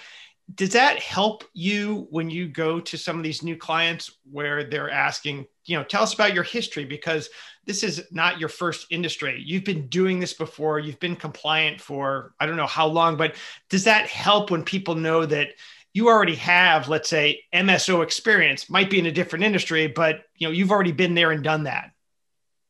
Does 0.55 0.71
that 0.71 0.99
help 0.99 1.43
you 1.53 2.07
when 2.09 2.29
you 2.29 2.47
go 2.47 2.79
to 2.79 2.97
some 2.97 3.17
of 3.17 3.23
these 3.23 3.43
new 3.43 3.57
clients 3.57 4.11
where 4.29 4.63
they're 4.63 4.89
asking, 4.89 5.45
you 5.65 5.77
know, 5.77 5.83
tell 5.83 6.03
us 6.03 6.13
about 6.13 6.33
your 6.33 6.43
history 6.43 6.85
because 6.85 7.29
this 7.65 7.83
is 7.83 8.05
not 8.11 8.39
your 8.39 8.47
first 8.47 8.87
industry. 8.89 9.41
You've 9.45 9.65
been 9.65 9.87
doing 9.87 10.19
this 10.19 10.33
before. 10.33 10.79
You've 10.79 11.01
been 11.01 11.17
compliant 11.17 11.81
for 11.81 12.33
I 12.39 12.45
don't 12.45 12.55
know 12.55 12.67
how 12.67 12.87
long, 12.87 13.17
but 13.17 13.35
does 13.69 13.85
that 13.85 14.07
help 14.07 14.51
when 14.51 14.63
people 14.63 14.95
know 14.95 15.25
that? 15.25 15.49
You 15.93 16.09
already 16.09 16.35
have, 16.35 16.89
let's 16.89 17.09
say, 17.09 17.43
MSO 17.53 18.03
experience, 18.03 18.69
might 18.69 18.89
be 18.89 18.99
in 18.99 19.05
a 19.05 19.11
different 19.11 19.45
industry, 19.45 19.87
but 19.87 20.21
you 20.35 20.47
know, 20.47 20.51
you've 20.51 20.71
already 20.71 20.91
been 20.91 21.15
there 21.15 21.31
and 21.31 21.43
done 21.43 21.63
that. 21.63 21.91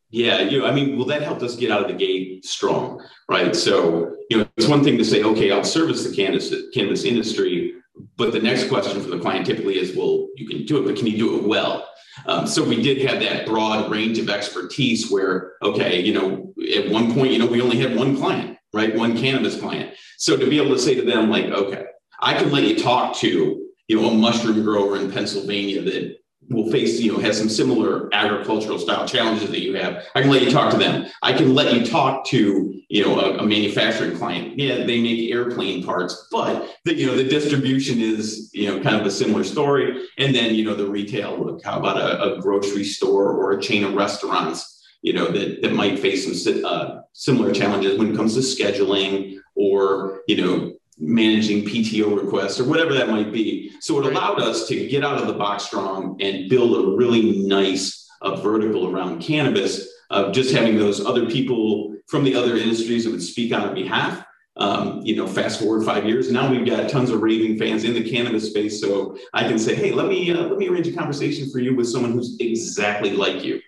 Yeah, 0.10 0.40
you 0.42 0.60
know, 0.60 0.66
I 0.66 0.72
mean, 0.72 0.96
well, 0.96 1.06
that 1.08 1.22
helped 1.22 1.44
us 1.44 1.58
get 1.58 1.70
out 1.70 1.82
of 1.82 1.88
the 1.90 1.94
gate 1.94 2.46
strong, 2.46 3.04
right? 3.30 3.54
So, 3.54 4.16
you 4.30 4.38
know, 4.38 4.48
it's 4.56 4.68
one 4.68 4.84
thing 4.84 4.98
to 4.98 5.04
say, 5.04 5.22
okay, 5.24 5.52
I'll 5.52 5.66
service 5.66 6.08
the 6.08 6.16
cannabis 6.16 6.54
cannabis 6.74 7.04
industry, 7.04 7.74
but 8.16 8.32
the 8.32 8.40
next 8.40 8.70
question 8.70 9.02
for 9.02 9.10
the 9.10 9.20
client 9.20 9.46
typically 9.46 9.78
is, 9.78 9.96
well, 9.98 10.28
you 10.38 10.48
can 10.48 10.66
do 10.66 10.78
it, 10.78 10.86
but 10.86 10.96
can 10.96 11.08
you 11.08 11.18
do 11.18 11.38
it 11.38 11.44
well? 11.44 11.90
Um, 12.26 12.48
so 12.48 12.64
we 12.64 12.82
did 12.82 13.00
have 13.08 13.20
that 13.20 13.46
broad 13.46 13.92
range 13.92 14.18
of 14.18 14.30
expertise 14.30 15.12
where, 15.12 15.54
okay, 15.62 16.00
you 16.00 16.14
know, 16.14 16.54
at 16.76 16.90
one 16.90 17.14
point, 17.14 17.32
you 17.32 17.40
know, 17.40 17.46
we 17.46 17.62
only 17.62 17.78
had 17.78 17.96
one 17.96 18.18
client, 18.18 18.58
right? 18.74 18.96
One 18.96 19.18
cannabis 19.18 19.60
client. 19.60 19.94
So 20.18 20.36
to 20.38 20.50
be 20.50 20.60
able 20.60 20.76
to 20.76 20.80
say 20.80 20.96
to 20.96 21.04
them, 21.04 21.30
like, 21.30 21.46
okay, 21.46 21.84
I 22.20 22.34
can 22.34 22.52
let 22.52 22.64
you 22.64 22.78
talk 22.78 23.16
to, 23.18 23.68
you 23.88 24.02
know, 24.02 24.10
a 24.10 24.14
mushroom 24.14 24.64
grower 24.64 24.98
in 24.98 25.12
Pennsylvania 25.12 25.82
that 25.84 26.18
will 26.50 26.72
face, 26.72 27.00
you 27.00 27.12
know, 27.12 27.20
has 27.20 27.38
some 27.38 27.50
similar 27.50 28.10
agricultural 28.14 28.80
style 28.80 29.08
challenges 29.08 29.50
that 29.50 29.62
you 29.62 29.76
have. 29.76 30.04
I 30.16 30.22
can 30.22 30.32
let 30.32 30.44
you 30.44 30.50
talk 30.50 30.72
to 30.72 30.78
them. 30.78 31.06
I 31.22 31.34
can 31.34 31.54
let 31.54 31.74
you 31.74 31.86
talk 31.86 32.26
to, 32.28 32.82
you 32.88 33.04
know, 33.04 33.20
a, 33.20 33.38
a, 33.38 33.46
manufacturing 33.46 34.18
client. 34.18 34.58
Yeah, 34.58 34.86
they 34.86 35.02
make 35.02 35.30
airplane 35.30 35.84
parts, 35.84 36.28
but 36.32 36.78
the, 36.86 36.96
you 36.96 37.06
know, 37.06 37.16
the 37.16 37.28
distribution 37.28 38.00
is, 38.00 38.50
you 38.54 38.70
know, 38.70 38.82
kind 38.82 38.96
of 38.96 39.06
a 39.06 39.12
similar 39.12 39.44
story. 39.44 40.08
And 40.18 40.34
then, 40.34 40.56
you 40.56 40.64
know, 40.64 40.76
the 40.76 40.88
retail 40.88 41.38
look, 41.38 41.64
how 41.66 41.80
about 41.80 41.98
a, 41.98 42.36
a 42.36 42.42
grocery 42.42 42.86
store 42.86 43.34
or 43.34 43.52
a 43.52 43.62
chain 43.62 43.84
of 43.84 43.94
restaurants, 43.94 44.86
you 45.02 45.14
know, 45.14 45.28
that, 45.28 45.62
that 45.62 45.74
might 45.74 46.00
face 46.00 46.44
some 46.44 46.66
uh, 46.66 47.02
similar 47.12 47.54
challenges 47.54 47.98
when 48.00 48.14
it 48.14 48.16
comes 48.16 48.36
to 48.36 48.40
scheduling 48.40 49.38
or, 49.56 50.22
you 50.28 50.42
know, 50.42 50.77
managing 51.00 51.64
PTO 51.64 52.20
requests 52.20 52.60
or 52.60 52.66
whatever 52.66 52.94
that 52.94 53.10
might 53.10 53.32
be. 53.32 53.72
So 53.82 54.00
it 54.00 54.12
allowed 54.12 54.40
us 54.42 54.68
to 54.68 54.88
get 54.88 55.04
out 55.04 55.20
of 55.20 55.28
the 55.28 55.34
box 55.34 55.66
strong 55.66 56.18
and 56.22 56.50
build 56.50 56.86
a 56.86 56.98
really 56.98 57.40
nice 57.46 58.10
uh, 58.22 58.36
vertical 58.38 58.94
around 58.94 59.22
cannabis. 59.22 59.88
Uh, 60.10 60.32
just 60.32 60.56
having 60.56 60.78
those 60.78 61.06
other 61.06 61.30
people 61.30 61.96
from 62.08 62.24
the 62.24 62.34
other 62.34 62.56
industries 62.56 63.04
that 63.04 63.12
would 63.12 63.22
speak 63.22 63.54
on 63.54 63.62
our 63.62 63.76
behalf. 63.76 64.24
Um, 64.56 65.02
you 65.04 65.16
know, 65.16 65.28
fast 65.28 65.60
forward 65.60 65.86
five 65.86 66.06
years, 66.06 66.32
now 66.32 66.50
we've 66.50 66.66
got 66.66 66.90
tons 66.90 67.12
of 67.12 67.22
raving 67.22 67.60
fans 67.60 67.84
in 67.84 67.94
the 67.94 68.10
cannabis 68.10 68.50
space. 68.50 68.82
So 68.82 69.16
I 69.32 69.48
can 69.48 69.60
say, 69.60 69.76
hey, 69.76 69.92
let 69.92 70.08
me 70.08 70.32
uh, 70.32 70.48
let 70.48 70.58
me 70.58 70.68
arrange 70.68 70.88
a 70.88 70.94
conversation 70.94 71.52
for 71.52 71.60
you 71.60 71.76
with 71.76 71.88
someone 71.88 72.14
who's 72.14 72.38
exactly 72.40 73.12
like 73.12 73.44
you. 73.44 73.62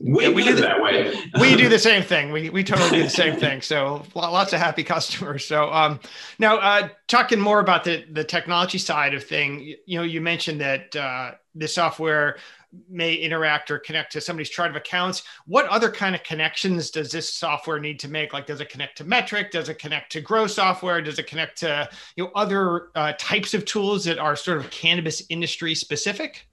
We, 0.00 0.28
we 0.28 0.44
do 0.44 0.56
that 0.56 0.82
way. 0.82 1.14
we 1.40 1.56
do 1.56 1.68
the 1.68 1.78
same 1.78 2.02
thing. 2.02 2.32
We, 2.32 2.50
we 2.50 2.62
totally 2.62 2.90
do 2.90 3.02
the 3.02 3.10
same 3.10 3.36
thing. 3.40 3.62
So 3.62 4.02
lots 4.14 4.52
of 4.52 4.58
happy 4.58 4.84
customers. 4.84 5.46
So 5.46 5.72
um, 5.72 6.00
now 6.38 6.56
uh, 6.58 6.88
talking 7.08 7.40
more 7.40 7.60
about 7.60 7.84
the 7.84 8.04
the 8.10 8.24
technology 8.24 8.78
side 8.78 9.14
of 9.14 9.24
thing, 9.24 9.74
you 9.86 9.98
know, 9.98 10.04
you 10.04 10.20
mentioned 10.20 10.60
that 10.60 10.94
uh, 10.96 11.32
the 11.54 11.68
software 11.68 12.36
may 12.90 13.14
interact 13.14 13.70
or 13.70 13.78
connect 13.78 14.12
to 14.12 14.20
somebody's 14.20 14.50
chart 14.50 14.70
of 14.70 14.76
accounts. 14.76 15.22
What 15.46 15.66
other 15.66 15.90
kind 15.90 16.14
of 16.14 16.22
connections 16.22 16.90
does 16.90 17.10
this 17.10 17.32
software 17.32 17.78
need 17.78 17.98
to 18.00 18.08
make? 18.08 18.32
Like, 18.32 18.46
does 18.46 18.60
it 18.60 18.68
connect 18.68 18.98
to 18.98 19.04
Metrc? 19.04 19.50
Does 19.50 19.68
it 19.68 19.78
connect 19.78 20.12
to 20.12 20.20
Grow 20.20 20.46
software? 20.46 21.00
Does 21.00 21.18
it 21.18 21.26
connect 21.26 21.58
to 21.58 21.88
you 22.16 22.24
know 22.24 22.30
other 22.34 22.88
uh, 22.94 23.12
types 23.18 23.54
of 23.54 23.64
tools 23.64 24.04
that 24.04 24.18
are 24.18 24.36
sort 24.36 24.58
of 24.58 24.70
cannabis 24.70 25.22
industry 25.28 25.74
specific? 25.74 26.46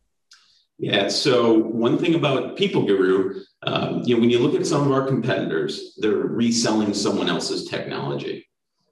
Yeah. 0.80 1.08
So 1.08 1.54
one 1.54 1.98
thing 1.98 2.16
about 2.16 2.58
People 2.58 2.86
Guru, 2.86 3.42
um, 3.64 4.02
you 4.04 4.16
know, 4.16 4.22
when 4.22 4.30
you 4.30 4.40
look 4.40 4.60
at 4.60 4.66
some 4.66 4.86
of 4.86 4.92
our 4.92 5.06
competitors, 5.06 5.96
they're 5.98 6.12
reselling 6.12 6.94
someone 6.94 7.30
else's 7.30 7.70
technology. 7.70 8.48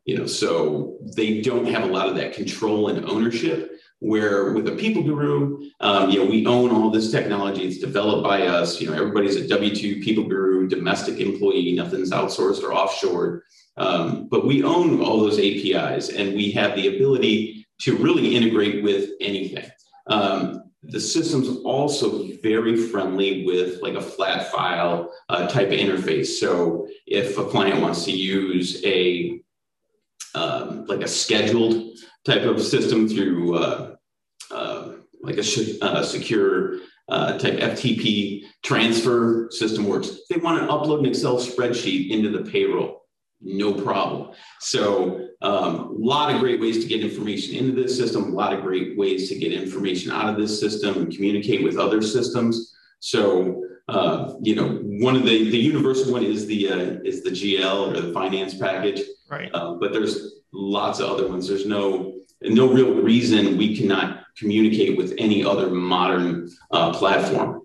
You 0.05 0.17
know, 0.17 0.25
so 0.25 0.97
they 1.15 1.41
don't 1.41 1.65
have 1.67 1.83
a 1.83 1.91
lot 1.91 2.07
of 2.07 2.15
that 2.15 2.33
control 2.33 2.89
and 2.89 3.05
ownership. 3.05 3.71
Where 3.99 4.53
with 4.53 4.67
a 4.67 4.71
People 4.71 5.03
Guru, 5.03 5.69
um, 5.79 6.09
you 6.09 6.17
know, 6.17 6.25
we 6.25 6.47
own 6.47 6.71
all 6.71 6.89
this 6.89 7.11
technology. 7.11 7.67
It's 7.67 7.77
developed 7.77 8.23
by 8.23 8.47
us. 8.47 8.81
You 8.81 8.89
know, 8.89 8.95
everybody's 8.95 9.35
a 9.35 9.47
W 9.47 9.75
two 9.75 10.01
People 10.01 10.23
Guru 10.23 10.67
domestic 10.67 11.19
employee. 11.19 11.73
Nothing's 11.73 12.09
outsourced 12.09 12.63
or 12.63 12.73
offshore. 12.73 13.43
Um, 13.77 14.27
but 14.27 14.47
we 14.47 14.63
own 14.63 15.01
all 15.01 15.19
those 15.19 15.37
APIs, 15.39 16.09
and 16.09 16.33
we 16.33 16.51
have 16.51 16.75
the 16.75 16.95
ability 16.95 17.67
to 17.81 17.95
really 17.97 18.35
integrate 18.35 18.83
with 18.83 19.11
anything. 19.19 19.69
Um, 20.07 20.70
the 20.83 20.99
system's 20.99 21.47
also 21.63 22.27
very 22.41 22.75
friendly 22.75 23.45
with 23.45 23.81
like 23.81 23.93
a 23.93 24.01
flat 24.01 24.51
file 24.51 25.11
uh, 25.29 25.47
type 25.47 25.67
of 25.67 25.73
interface. 25.73 26.27
So 26.39 26.87
if 27.05 27.37
a 27.37 27.45
client 27.45 27.81
wants 27.81 28.03
to 28.05 28.11
use 28.11 28.83
a 28.83 29.41
um, 30.33 30.85
like 30.85 31.01
a 31.01 31.07
scheduled 31.07 31.97
type 32.25 32.43
of 32.43 32.61
system 32.61 33.07
through 33.07 33.57
uh, 33.57 33.95
uh, 34.49 34.93
like 35.21 35.37
a 35.37 35.83
uh, 35.85 36.03
secure 36.03 36.77
uh, 37.09 37.37
type 37.37 37.59
FTP 37.59 38.43
transfer 38.63 39.49
system 39.51 39.87
works, 39.87 40.21
they 40.29 40.37
want 40.37 40.61
to 40.61 40.67
upload 40.67 40.99
an 40.99 41.05
Excel 41.05 41.37
spreadsheet 41.37 42.09
into 42.09 42.29
the 42.29 42.49
payroll 42.49 43.01
no 43.41 43.73
problem. 43.73 44.31
So 44.59 45.27
a 45.41 45.49
um, 45.49 45.95
lot 45.99 46.33
of 46.33 46.39
great 46.39 46.61
ways 46.61 46.79
to 46.83 46.87
get 46.87 47.01
information 47.01 47.55
into 47.55 47.71
this 47.71 47.97
system, 47.97 48.25
a 48.25 48.35
lot 48.35 48.53
of 48.53 48.61
great 48.61 48.95
ways 48.97 49.27
to 49.29 49.35
get 49.35 49.51
information 49.51 50.11
out 50.11 50.29
of 50.29 50.37
this 50.37 50.59
system 50.59 50.97
and 50.97 51.15
communicate 51.15 51.63
with 51.63 51.77
other 51.77 52.01
systems. 52.01 52.75
So 52.99 53.63
uh, 53.91 54.35
you 54.41 54.55
know, 54.55 54.79
one 55.05 55.15
of 55.15 55.23
the 55.23 55.49
the 55.49 55.57
universal 55.57 56.13
one 56.13 56.23
is 56.23 56.45
the 56.45 56.69
uh, 56.69 56.77
is 57.03 57.23
the 57.23 57.29
GL 57.29 57.89
or 57.89 58.01
the 58.01 58.13
finance 58.13 58.53
package. 58.53 59.01
Right. 59.29 59.49
Uh, 59.53 59.73
but 59.73 59.91
there's 59.91 60.35
lots 60.53 60.99
of 60.99 61.09
other 61.09 61.27
ones. 61.27 61.47
There's 61.47 61.65
no 61.65 62.19
no 62.41 62.71
real 62.71 62.95
reason 63.01 63.57
we 63.57 63.75
cannot 63.75 64.23
communicate 64.37 64.97
with 64.97 65.13
any 65.17 65.43
other 65.43 65.69
modern 65.69 66.49
uh, 66.71 66.93
platform. 66.93 67.63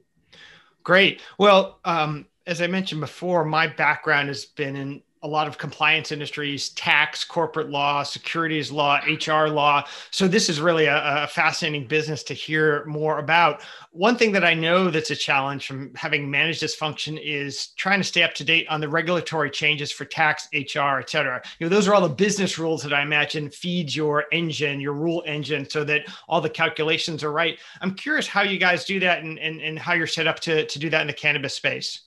Great. 0.82 1.20
Well, 1.38 1.78
um, 1.84 2.26
as 2.46 2.60
I 2.60 2.66
mentioned 2.66 3.00
before, 3.00 3.44
my 3.44 3.66
background 3.66 4.28
has 4.28 4.44
been 4.44 4.76
in 4.76 5.02
a 5.26 5.28
lot 5.28 5.48
of 5.48 5.58
compliance 5.58 6.12
industries, 6.12 6.68
tax, 6.70 7.24
corporate 7.24 7.68
law, 7.68 8.04
securities 8.04 8.70
law, 8.70 9.00
HR 9.04 9.48
law. 9.48 9.84
So 10.12 10.28
this 10.28 10.48
is 10.48 10.60
really 10.60 10.86
a, 10.86 11.24
a, 11.24 11.26
fascinating 11.26 11.88
business 11.88 12.22
to 12.24 12.34
hear 12.34 12.84
more 12.86 13.18
about. 13.18 13.62
One 13.90 14.16
thing 14.16 14.30
that 14.32 14.44
I 14.44 14.54
know 14.54 14.88
that's 14.88 15.10
a 15.10 15.16
challenge 15.16 15.66
from 15.66 15.92
having 15.96 16.30
managed 16.30 16.60
this 16.60 16.76
function 16.76 17.18
is 17.18 17.68
trying 17.76 17.98
to 17.98 18.04
stay 18.04 18.22
up 18.22 18.34
to 18.34 18.44
date 18.44 18.68
on 18.68 18.80
the 18.80 18.88
regulatory 18.88 19.50
changes 19.50 19.90
for 19.90 20.04
tax, 20.04 20.48
HR, 20.52 21.00
et 21.00 21.10
cetera. 21.10 21.42
You 21.58 21.66
know, 21.66 21.74
those 21.74 21.88
are 21.88 21.94
all 21.94 22.08
the 22.08 22.14
business 22.14 22.56
rules 22.56 22.84
that 22.84 22.92
I 22.92 23.02
imagine 23.02 23.50
feeds 23.50 23.96
your 23.96 24.26
engine, 24.30 24.80
your 24.80 24.92
rule 24.92 25.24
engine, 25.26 25.68
so 25.68 25.82
that 25.84 26.02
all 26.28 26.40
the 26.40 26.48
calculations 26.48 27.24
are 27.24 27.32
right. 27.32 27.58
I'm 27.80 27.94
curious 27.94 28.28
how 28.28 28.42
you 28.42 28.58
guys 28.58 28.84
do 28.84 29.00
that 29.00 29.24
and, 29.24 29.40
and, 29.40 29.60
and 29.60 29.76
how 29.76 29.94
you're 29.94 30.06
set 30.06 30.28
up 30.28 30.38
to, 30.40 30.64
to 30.66 30.78
do 30.78 30.88
that 30.90 31.00
in 31.00 31.08
the 31.08 31.12
cannabis 31.12 31.54
space. 31.54 32.05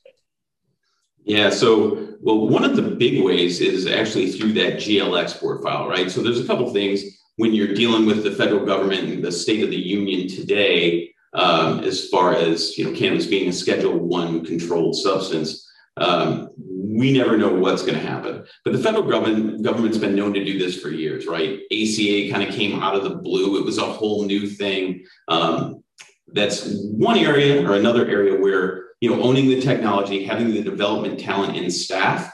Yeah. 1.29 1.51
So, 1.51 2.15
well, 2.21 2.47
one 2.47 2.65
of 2.65 2.75
the 2.75 2.81
big 2.81 3.23
ways 3.23 3.61
is 3.61 3.85
actually 3.85 4.31
through 4.31 4.53
that 4.53 4.73
GL 4.73 5.21
export 5.21 5.61
file, 5.61 5.87
right? 5.87 6.09
So, 6.09 6.21
there's 6.21 6.39
a 6.39 6.47
couple 6.47 6.73
things 6.73 7.03
when 7.35 7.53
you're 7.53 7.75
dealing 7.75 8.07
with 8.07 8.23
the 8.23 8.31
federal 8.31 8.65
government 8.65 9.09
and 9.09 9.23
the 9.23 9.31
state 9.31 9.63
of 9.63 9.69
the 9.69 9.77
union 9.77 10.27
today, 10.27 11.13
um, 11.33 11.81
as 11.81 12.09
far 12.09 12.33
as 12.33 12.77
you 12.79 12.83
know, 12.83 12.97
cannabis 12.97 13.27
being 13.27 13.47
a 13.47 13.53
Schedule 13.53 13.99
One 13.99 14.43
controlled 14.43 14.95
substance. 14.95 15.69
Um, 15.97 16.49
we 16.57 17.13
never 17.13 17.37
know 17.37 17.53
what's 17.53 17.83
going 17.83 17.93
to 17.93 18.05
happen. 18.05 18.43
But 18.65 18.73
the 18.73 18.79
federal 18.79 19.03
government 19.03 19.61
government's 19.61 19.99
been 19.99 20.15
known 20.15 20.33
to 20.33 20.43
do 20.43 20.57
this 20.57 20.81
for 20.81 20.89
years, 20.89 21.27
right? 21.27 21.59
ACA 21.71 22.31
kind 22.31 22.41
of 22.41 22.55
came 22.55 22.81
out 22.81 22.95
of 22.95 23.03
the 23.03 23.17
blue. 23.17 23.59
It 23.59 23.65
was 23.65 23.77
a 23.77 23.83
whole 23.83 24.25
new 24.25 24.47
thing. 24.47 25.05
Um, 25.27 25.83
that's 26.33 26.67
one 26.85 27.19
area 27.19 27.67
or 27.67 27.75
another 27.75 28.07
area 28.07 28.39
where 28.39 28.88
you 29.01 29.09
know, 29.09 29.21
owning 29.21 29.47
the 29.47 29.61
technology, 29.61 30.23
having 30.23 30.51
the 30.51 30.61
development 30.61 31.19
talent 31.19 31.55
in 31.55 31.71
staff 31.71 32.31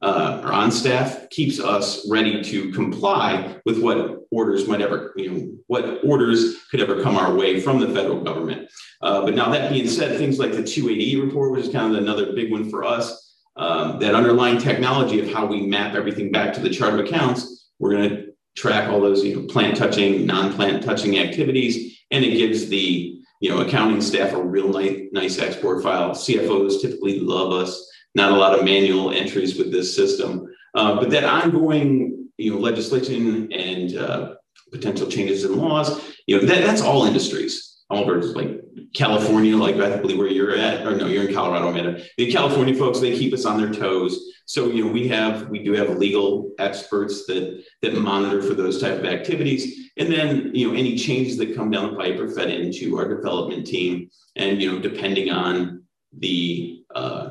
uh, 0.00 0.40
or 0.44 0.52
on 0.52 0.70
staff 0.70 1.28
keeps 1.30 1.58
us 1.58 2.08
ready 2.08 2.42
to 2.42 2.70
comply 2.72 3.56
with 3.64 3.82
what 3.82 4.20
orders 4.30 4.68
might 4.68 4.80
ever, 4.80 5.12
you 5.16 5.30
know, 5.30 5.52
what 5.66 6.04
orders 6.04 6.62
could 6.70 6.80
ever 6.80 7.02
come 7.02 7.16
our 7.16 7.34
way 7.34 7.60
from 7.60 7.80
the 7.80 7.88
federal 7.88 8.22
government. 8.22 8.68
Uh, 9.02 9.22
but 9.24 9.34
now 9.34 9.50
that 9.50 9.72
being 9.72 9.88
said, 9.88 10.16
things 10.16 10.38
like 10.38 10.52
the 10.52 10.62
280 10.62 11.20
report, 11.20 11.50
which 11.50 11.66
is 11.66 11.72
kind 11.72 11.94
of 11.94 12.00
another 12.00 12.32
big 12.32 12.52
one 12.52 12.70
for 12.70 12.84
us, 12.84 13.36
um, 13.56 13.98
that 13.98 14.14
underlying 14.14 14.58
technology 14.58 15.18
of 15.18 15.32
how 15.32 15.44
we 15.44 15.66
map 15.66 15.94
everything 15.94 16.30
back 16.30 16.52
to 16.52 16.60
the 16.60 16.70
chart 16.70 16.94
of 16.94 17.00
accounts, 17.00 17.70
we're 17.80 17.90
going 17.90 18.08
to 18.08 18.26
track 18.56 18.88
all 18.88 19.00
those, 19.00 19.24
you 19.24 19.34
know, 19.34 19.46
plant 19.48 19.76
touching, 19.76 20.24
non-plant 20.24 20.84
touching 20.84 21.18
activities, 21.18 21.98
and 22.12 22.24
it 22.24 22.36
gives 22.36 22.68
the 22.68 23.17
you 23.40 23.50
know, 23.50 23.60
accounting 23.60 24.00
staff 24.00 24.32
a 24.32 24.42
real 24.42 24.68
nice, 24.68 25.00
nice 25.12 25.38
export 25.38 25.82
file. 25.82 26.10
CFOs 26.10 26.80
typically 26.80 27.20
love 27.20 27.52
us. 27.52 27.88
Not 28.14 28.32
a 28.32 28.36
lot 28.36 28.58
of 28.58 28.64
manual 28.64 29.10
entries 29.10 29.58
with 29.58 29.70
this 29.70 29.94
system, 29.94 30.46
uh, 30.74 30.96
but 30.96 31.10
that 31.10 31.24
ongoing, 31.24 32.28
you 32.36 32.52
know, 32.52 32.58
legislation 32.58 33.52
and 33.52 33.96
uh, 33.96 34.34
potential 34.72 35.08
changes 35.08 35.44
in 35.44 35.56
laws, 35.56 36.00
you 36.26 36.38
know, 36.38 36.46
that, 36.46 36.64
that's 36.64 36.80
all 36.80 37.04
industries. 37.04 37.67
All 37.90 38.02
over, 38.02 38.20
like 38.22 38.60
California, 38.92 39.56
like 39.56 39.76
believe 39.76 40.18
where 40.18 40.28
you're 40.28 40.54
at, 40.54 40.86
or 40.86 40.94
no, 40.94 41.06
you're 41.06 41.26
in 41.28 41.34
Colorado, 41.34 41.68
Amanda. 41.68 42.02
The 42.18 42.30
California 42.30 42.74
folks, 42.74 43.00
they 43.00 43.16
keep 43.16 43.32
us 43.32 43.46
on 43.46 43.58
their 43.58 43.72
toes. 43.72 44.18
So, 44.44 44.68
you 44.68 44.84
know, 44.84 44.92
we 44.92 45.08
have 45.08 45.48
we 45.48 45.62
do 45.62 45.72
have 45.72 45.96
legal 45.96 46.52
experts 46.58 47.26
that 47.26 47.64
that 47.82 47.94
monitor 47.94 48.42
for 48.42 48.54
those 48.54 48.80
type 48.80 48.98
of 48.98 49.06
activities. 49.06 49.90
And 49.96 50.12
then, 50.12 50.54
you 50.54 50.68
know, 50.68 50.74
any 50.74 50.96
changes 50.96 51.36
that 51.38 51.56
come 51.56 51.70
down 51.70 51.90
the 51.90 51.96
pipe 51.96 52.18
are 52.20 52.28
fed 52.28 52.50
into 52.50 52.96
our 52.98 53.08
development 53.08 53.66
team. 53.66 54.10
And, 54.36 54.60
you 54.60 54.70
know, 54.70 54.78
depending 54.80 55.30
on 55.30 55.84
the 56.16 56.84
uh, 56.94 57.30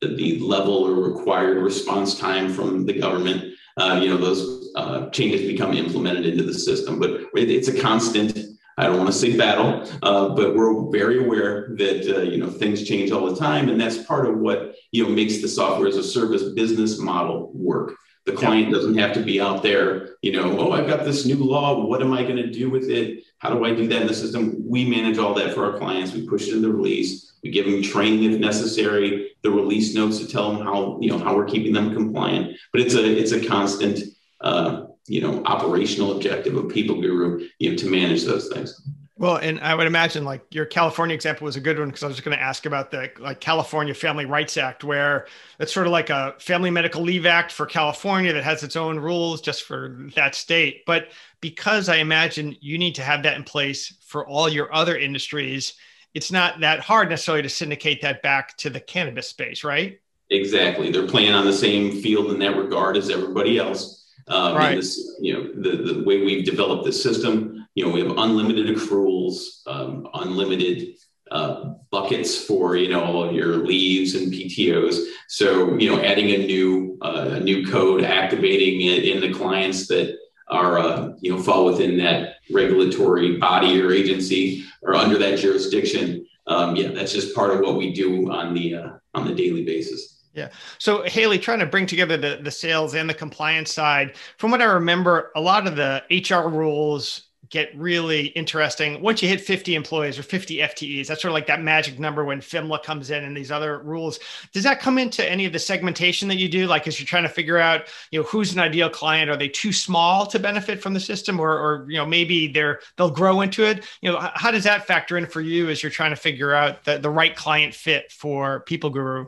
the 0.00 0.38
level 0.38 0.74
or 0.74 0.94
required 0.94 1.58
response 1.58 2.18
time 2.18 2.52
from 2.52 2.86
the 2.86 2.98
government, 2.98 3.54
uh, 3.76 3.98
you 4.00 4.08
know, 4.08 4.16
those 4.16 4.70
uh, 4.76 5.10
changes 5.10 5.42
become 5.42 5.72
implemented 5.72 6.26
into 6.26 6.44
the 6.44 6.54
system. 6.54 6.98
But 7.00 7.22
it's 7.34 7.68
a 7.68 7.80
constant 7.80 8.38
I 8.78 8.84
don't 8.84 8.96
want 8.96 9.08
to 9.08 9.18
say 9.18 9.36
battle, 9.36 9.84
uh, 10.04 10.28
but 10.30 10.54
we're 10.54 10.88
very 10.90 11.18
aware 11.24 11.74
that 11.76 12.16
uh, 12.16 12.20
you 12.20 12.38
know 12.38 12.48
things 12.48 12.84
change 12.84 13.10
all 13.10 13.26
the 13.26 13.36
time, 13.36 13.68
and 13.68 13.80
that's 13.80 14.04
part 14.04 14.26
of 14.26 14.38
what 14.38 14.76
you 14.92 15.02
know 15.02 15.10
makes 15.10 15.42
the 15.42 15.48
software 15.48 15.88
as 15.88 15.96
a 15.96 16.02
service 16.02 16.44
business 16.54 16.98
model 16.98 17.50
work. 17.52 17.96
The 18.24 18.34
client 18.34 18.72
doesn't 18.72 18.96
have 18.98 19.14
to 19.14 19.22
be 19.22 19.40
out 19.40 19.62
there, 19.62 20.16
you 20.20 20.32
know, 20.32 20.58
oh, 20.58 20.72
I've 20.72 20.86
got 20.86 21.04
this 21.04 21.24
new 21.24 21.36
law. 21.36 21.86
What 21.86 22.02
am 22.02 22.12
I 22.12 22.22
going 22.22 22.36
to 22.36 22.50
do 22.50 22.68
with 22.68 22.90
it? 22.90 23.24
How 23.38 23.48
do 23.48 23.64
I 23.64 23.74
do 23.74 23.86
that 23.88 24.02
in 24.02 24.06
the 24.06 24.12
system? 24.14 24.62
We 24.68 24.84
manage 24.84 25.16
all 25.16 25.32
that 25.34 25.54
for 25.54 25.64
our 25.64 25.78
clients. 25.78 26.12
We 26.12 26.28
push 26.28 26.46
it 26.48 26.54
in 26.54 26.60
the 26.60 26.70
release. 26.70 27.32
We 27.42 27.50
give 27.50 27.64
them 27.64 27.82
training 27.82 28.30
if 28.30 28.38
necessary, 28.38 29.30
the 29.42 29.50
release 29.50 29.94
notes 29.94 30.18
to 30.18 30.28
tell 30.28 30.52
them 30.52 30.62
how, 30.62 30.98
you 31.00 31.08
know, 31.08 31.18
how 31.18 31.34
we're 31.34 31.46
keeping 31.46 31.72
them 31.72 31.94
compliant. 31.94 32.56
But 32.72 32.82
it's 32.82 32.94
a 32.94 33.04
it's 33.04 33.32
a 33.32 33.46
constant 33.46 34.00
uh, 34.40 34.87
you 35.08 35.20
know, 35.20 35.42
operational 35.44 36.12
objective 36.16 36.56
of 36.56 36.68
People 36.68 37.00
Guru, 37.00 37.48
you 37.58 37.70
know, 37.70 37.76
to 37.76 37.90
manage 37.90 38.24
those 38.24 38.48
things. 38.48 38.80
Well, 39.18 39.36
and 39.38 39.58
I 39.58 39.74
would 39.74 39.88
imagine 39.88 40.24
like 40.24 40.42
your 40.54 40.64
California 40.64 41.12
example 41.12 41.44
was 41.44 41.56
a 41.56 41.60
good 41.60 41.76
one 41.76 41.88
because 41.88 42.04
I 42.04 42.06
was 42.06 42.14
just 42.16 42.24
going 42.24 42.36
to 42.36 42.42
ask 42.42 42.66
about 42.66 42.92
the 42.92 43.10
like 43.18 43.40
California 43.40 43.92
Family 43.92 44.26
Rights 44.26 44.56
Act, 44.56 44.84
where 44.84 45.26
it's 45.58 45.72
sort 45.72 45.88
of 45.88 45.92
like 45.92 46.08
a 46.08 46.36
Family 46.38 46.70
Medical 46.70 47.02
Leave 47.02 47.26
Act 47.26 47.50
for 47.50 47.66
California 47.66 48.32
that 48.32 48.44
has 48.44 48.62
its 48.62 48.76
own 48.76 48.96
rules 48.96 49.40
just 49.40 49.64
for 49.64 50.06
that 50.14 50.36
state. 50.36 50.84
But 50.86 51.08
because 51.40 51.88
I 51.88 51.96
imagine 51.96 52.56
you 52.60 52.78
need 52.78 52.94
to 52.94 53.02
have 53.02 53.24
that 53.24 53.36
in 53.36 53.42
place 53.42 53.92
for 54.06 54.24
all 54.24 54.48
your 54.48 54.72
other 54.72 54.96
industries, 54.96 55.74
it's 56.14 56.30
not 56.30 56.60
that 56.60 56.78
hard 56.78 57.08
necessarily 57.08 57.42
to 57.42 57.48
syndicate 57.48 58.02
that 58.02 58.22
back 58.22 58.56
to 58.58 58.70
the 58.70 58.80
cannabis 58.80 59.28
space, 59.28 59.64
right? 59.64 59.98
Exactly. 60.30 60.92
They're 60.92 61.08
playing 61.08 61.34
on 61.34 61.44
the 61.44 61.52
same 61.52 62.00
field 62.02 62.30
in 62.30 62.38
that 62.38 62.56
regard 62.56 62.96
as 62.96 63.10
everybody 63.10 63.58
else. 63.58 63.97
Um, 64.28 64.56
right. 64.56 64.76
This, 64.76 65.16
you 65.20 65.32
know, 65.32 65.52
the, 65.54 65.94
the 65.94 66.04
way 66.04 66.22
we've 66.22 66.44
developed 66.44 66.84
the 66.84 66.92
system, 66.92 67.66
you 67.74 67.86
know, 67.86 67.92
we 67.92 68.00
have 68.00 68.16
unlimited 68.16 68.74
accruals, 68.76 69.66
um, 69.66 70.08
unlimited 70.14 70.94
uh, 71.30 71.74
buckets 71.90 72.42
for 72.42 72.76
you 72.76 72.88
know 72.88 73.04
all 73.04 73.22
of 73.22 73.34
your 73.34 73.58
leaves 73.58 74.14
and 74.14 74.32
PTOS. 74.32 75.04
So 75.28 75.76
you 75.76 75.90
know, 75.90 76.02
adding 76.02 76.30
a 76.30 76.38
new 76.38 76.98
uh, 77.02 77.34
a 77.34 77.40
new 77.40 77.66
code, 77.66 78.04
activating 78.04 78.80
it 78.80 79.04
in 79.04 79.20
the 79.20 79.32
clients 79.32 79.86
that 79.88 80.16
are 80.48 80.78
uh, 80.78 81.10
you 81.20 81.34
know 81.34 81.42
fall 81.42 81.66
within 81.66 81.98
that 81.98 82.36
regulatory 82.50 83.36
body 83.36 83.80
or 83.80 83.92
agency 83.92 84.64
or 84.82 84.94
under 84.94 85.18
that 85.18 85.38
jurisdiction. 85.38 86.26
Um, 86.46 86.76
yeah, 86.76 86.88
that's 86.88 87.12
just 87.12 87.34
part 87.34 87.50
of 87.50 87.60
what 87.60 87.76
we 87.76 87.92
do 87.92 88.30
on 88.30 88.54
the 88.54 88.74
uh, 88.74 88.90
on 89.14 89.26
the 89.26 89.34
daily 89.34 89.64
basis. 89.64 90.17
Yeah. 90.32 90.50
So 90.78 91.02
Haley, 91.02 91.38
trying 91.38 91.58
to 91.60 91.66
bring 91.66 91.86
together 91.86 92.16
the, 92.16 92.40
the 92.42 92.50
sales 92.50 92.94
and 92.94 93.08
the 93.08 93.14
compliance 93.14 93.72
side, 93.72 94.16
from 94.36 94.50
what 94.50 94.62
I 94.62 94.66
remember, 94.66 95.32
a 95.34 95.40
lot 95.40 95.66
of 95.66 95.76
the 95.76 96.02
HR 96.10 96.48
rules 96.48 97.28
get 97.50 97.74
really 97.74 98.26
interesting 98.26 99.00
once 99.00 99.22
you 99.22 99.28
hit 99.28 99.40
50 99.40 99.74
employees 99.74 100.18
or 100.18 100.22
50 100.22 100.58
FTEs. 100.58 101.06
That's 101.06 101.22
sort 101.22 101.30
of 101.30 101.34
like 101.34 101.46
that 101.46 101.62
magic 101.62 101.98
number 101.98 102.24
when 102.24 102.40
FMLA 102.40 102.82
comes 102.82 103.10
in 103.10 103.24
and 103.24 103.36
these 103.36 103.50
other 103.50 103.78
rules. 103.78 104.18
Does 104.52 104.64
that 104.64 104.80
come 104.80 104.98
into 104.98 105.28
any 105.28 105.46
of 105.46 105.52
the 105.52 105.58
segmentation 105.58 106.28
that 106.28 106.36
you 106.36 106.48
do? 106.48 106.66
Like 106.66 106.86
as 106.86 107.00
you're 107.00 107.06
trying 107.06 107.22
to 107.22 107.28
figure 107.28 107.58
out, 107.58 107.88
you 108.10 108.20
know, 108.20 108.26
who's 108.26 108.52
an 108.52 108.58
ideal 108.58 108.90
client? 108.90 109.30
Are 109.30 109.36
they 109.36 109.48
too 109.48 109.72
small 109.72 110.26
to 110.26 110.38
benefit 110.38 110.82
from 110.82 110.92
the 110.92 111.00
system 111.00 111.40
or, 111.40 111.52
or 111.52 111.86
you 111.88 111.96
know, 111.96 112.06
maybe 112.06 112.48
they're, 112.48 112.80
they'll 112.96 113.10
grow 113.10 113.40
into 113.40 113.64
it. 113.64 113.84
You 114.02 114.12
know, 114.12 114.30
how 114.34 114.50
does 114.50 114.64
that 114.64 114.86
factor 114.86 115.16
in 115.16 115.26
for 115.26 115.40
you 115.40 115.70
as 115.70 115.82
you're 115.82 115.90
trying 115.90 116.10
to 116.10 116.16
figure 116.16 116.52
out 116.52 116.84
the, 116.84 116.98
the 116.98 117.10
right 117.10 117.34
client 117.34 117.74
fit 117.74 118.12
for 118.12 118.60
People 118.60 118.90
Guru? 118.90 119.26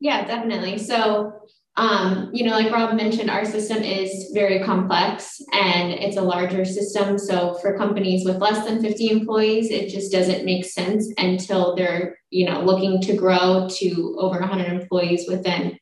Yeah, 0.00 0.26
definitely. 0.26 0.78
So, 0.78 1.32
um, 1.76 2.30
you 2.32 2.44
know, 2.44 2.52
like 2.52 2.72
Rob 2.72 2.94
mentioned, 2.94 3.30
our 3.30 3.44
system 3.44 3.82
is 3.82 4.30
very 4.32 4.62
complex 4.62 5.40
and 5.52 5.92
it's 5.92 6.16
a 6.16 6.22
larger 6.22 6.64
system. 6.64 7.18
So, 7.18 7.54
for 7.54 7.76
companies 7.76 8.24
with 8.24 8.36
less 8.36 8.64
than 8.64 8.80
50 8.80 9.10
employees, 9.10 9.70
it 9.70 9.88
just 9.88 10.12
doesn't 10.12 10.44
make 10.44 10.64
sense 10.64 11.12
until 11.18 11.74
they're, 11.74 12.18
you 12.30 12.46
know, 12.46 12.62
looking 12.62 13.00
to 13.02 13.16
grow 13.16 13.68
to 13.78 14.16
over 14.18 14.38
100 14.38 14.66
employees 14.80 15.26
within 15.28 15.78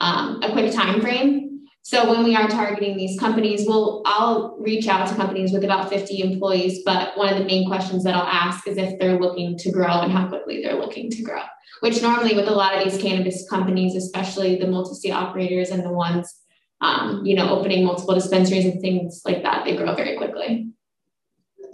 um, 0.00 0.42
a 0.42 0.52
quick 0.52 0.72
time 0.72 1.00
frame. 1.00 1.44
So 1.82 2.10
when 2.10 2.24
we 2.24 2.36
are 2.36 2.48
targeting 2.48 2.98
these 2.98 3.18
companies, 3.18 3.64
we'll 3.66 4.02
I'll 4.04 4.58
reach 4.60 4.88
out 4.88 5.08
to 5.08 5.14
companies 5.14 5.52
with 5.52 5.64
about 5.64 5.88
50 5.88 6.20
employees, 6.20 6.82
but 6.84 7.16
one 7.16 7.32
of 7.32 7.38
the 7.38 7.46
main 7.46 7.66
questions 7.66 8.04
that 8.04 8.14
I'll 8.14 8.26
ask 8.26 8.66
is 8.68 8.76
if 8.76 8.98
they're 8.98 9.18
looking 9.18 9.56
to 9.58 9.70
grow 9.70 10.02
and 10.02 10.12
how 10.12 10.28
quickly 10.28 10.62
they're 10.62 10.78
looking 10.78 11.10
to 11.10 11.22
grow 11.22 11.42
which 11.80 12.02
normally 12.02 12.34
with 12.34 12.48
a 12.48 12.54
lot 12.54 12.76
of 12.76 12.84
these 12.84 13.00
cannabis 13.00 13.48
companies, 13.48 13.94
especially 13.94 14.56
the 14.56 14.66
multi-state 14.66 15.12
operators 15.12 15.70
and 15.70 15.84
the 15.84 15.92
ones, 15.92 16.34
um, 16.80 17.24
you 17.24 17.34
know, 17.34 17.48
opening 17.50 17.84
multiple 17.84 18.14
dispensaries 18.14 18.64
and 18.64 18.80
things 18.80 19.22
like 19.24 19.42
that, 19.42 19.64
they 19.64 19.76
grow 19.76 19.94
very 19.94 20.16
quickly. 20.16 20.70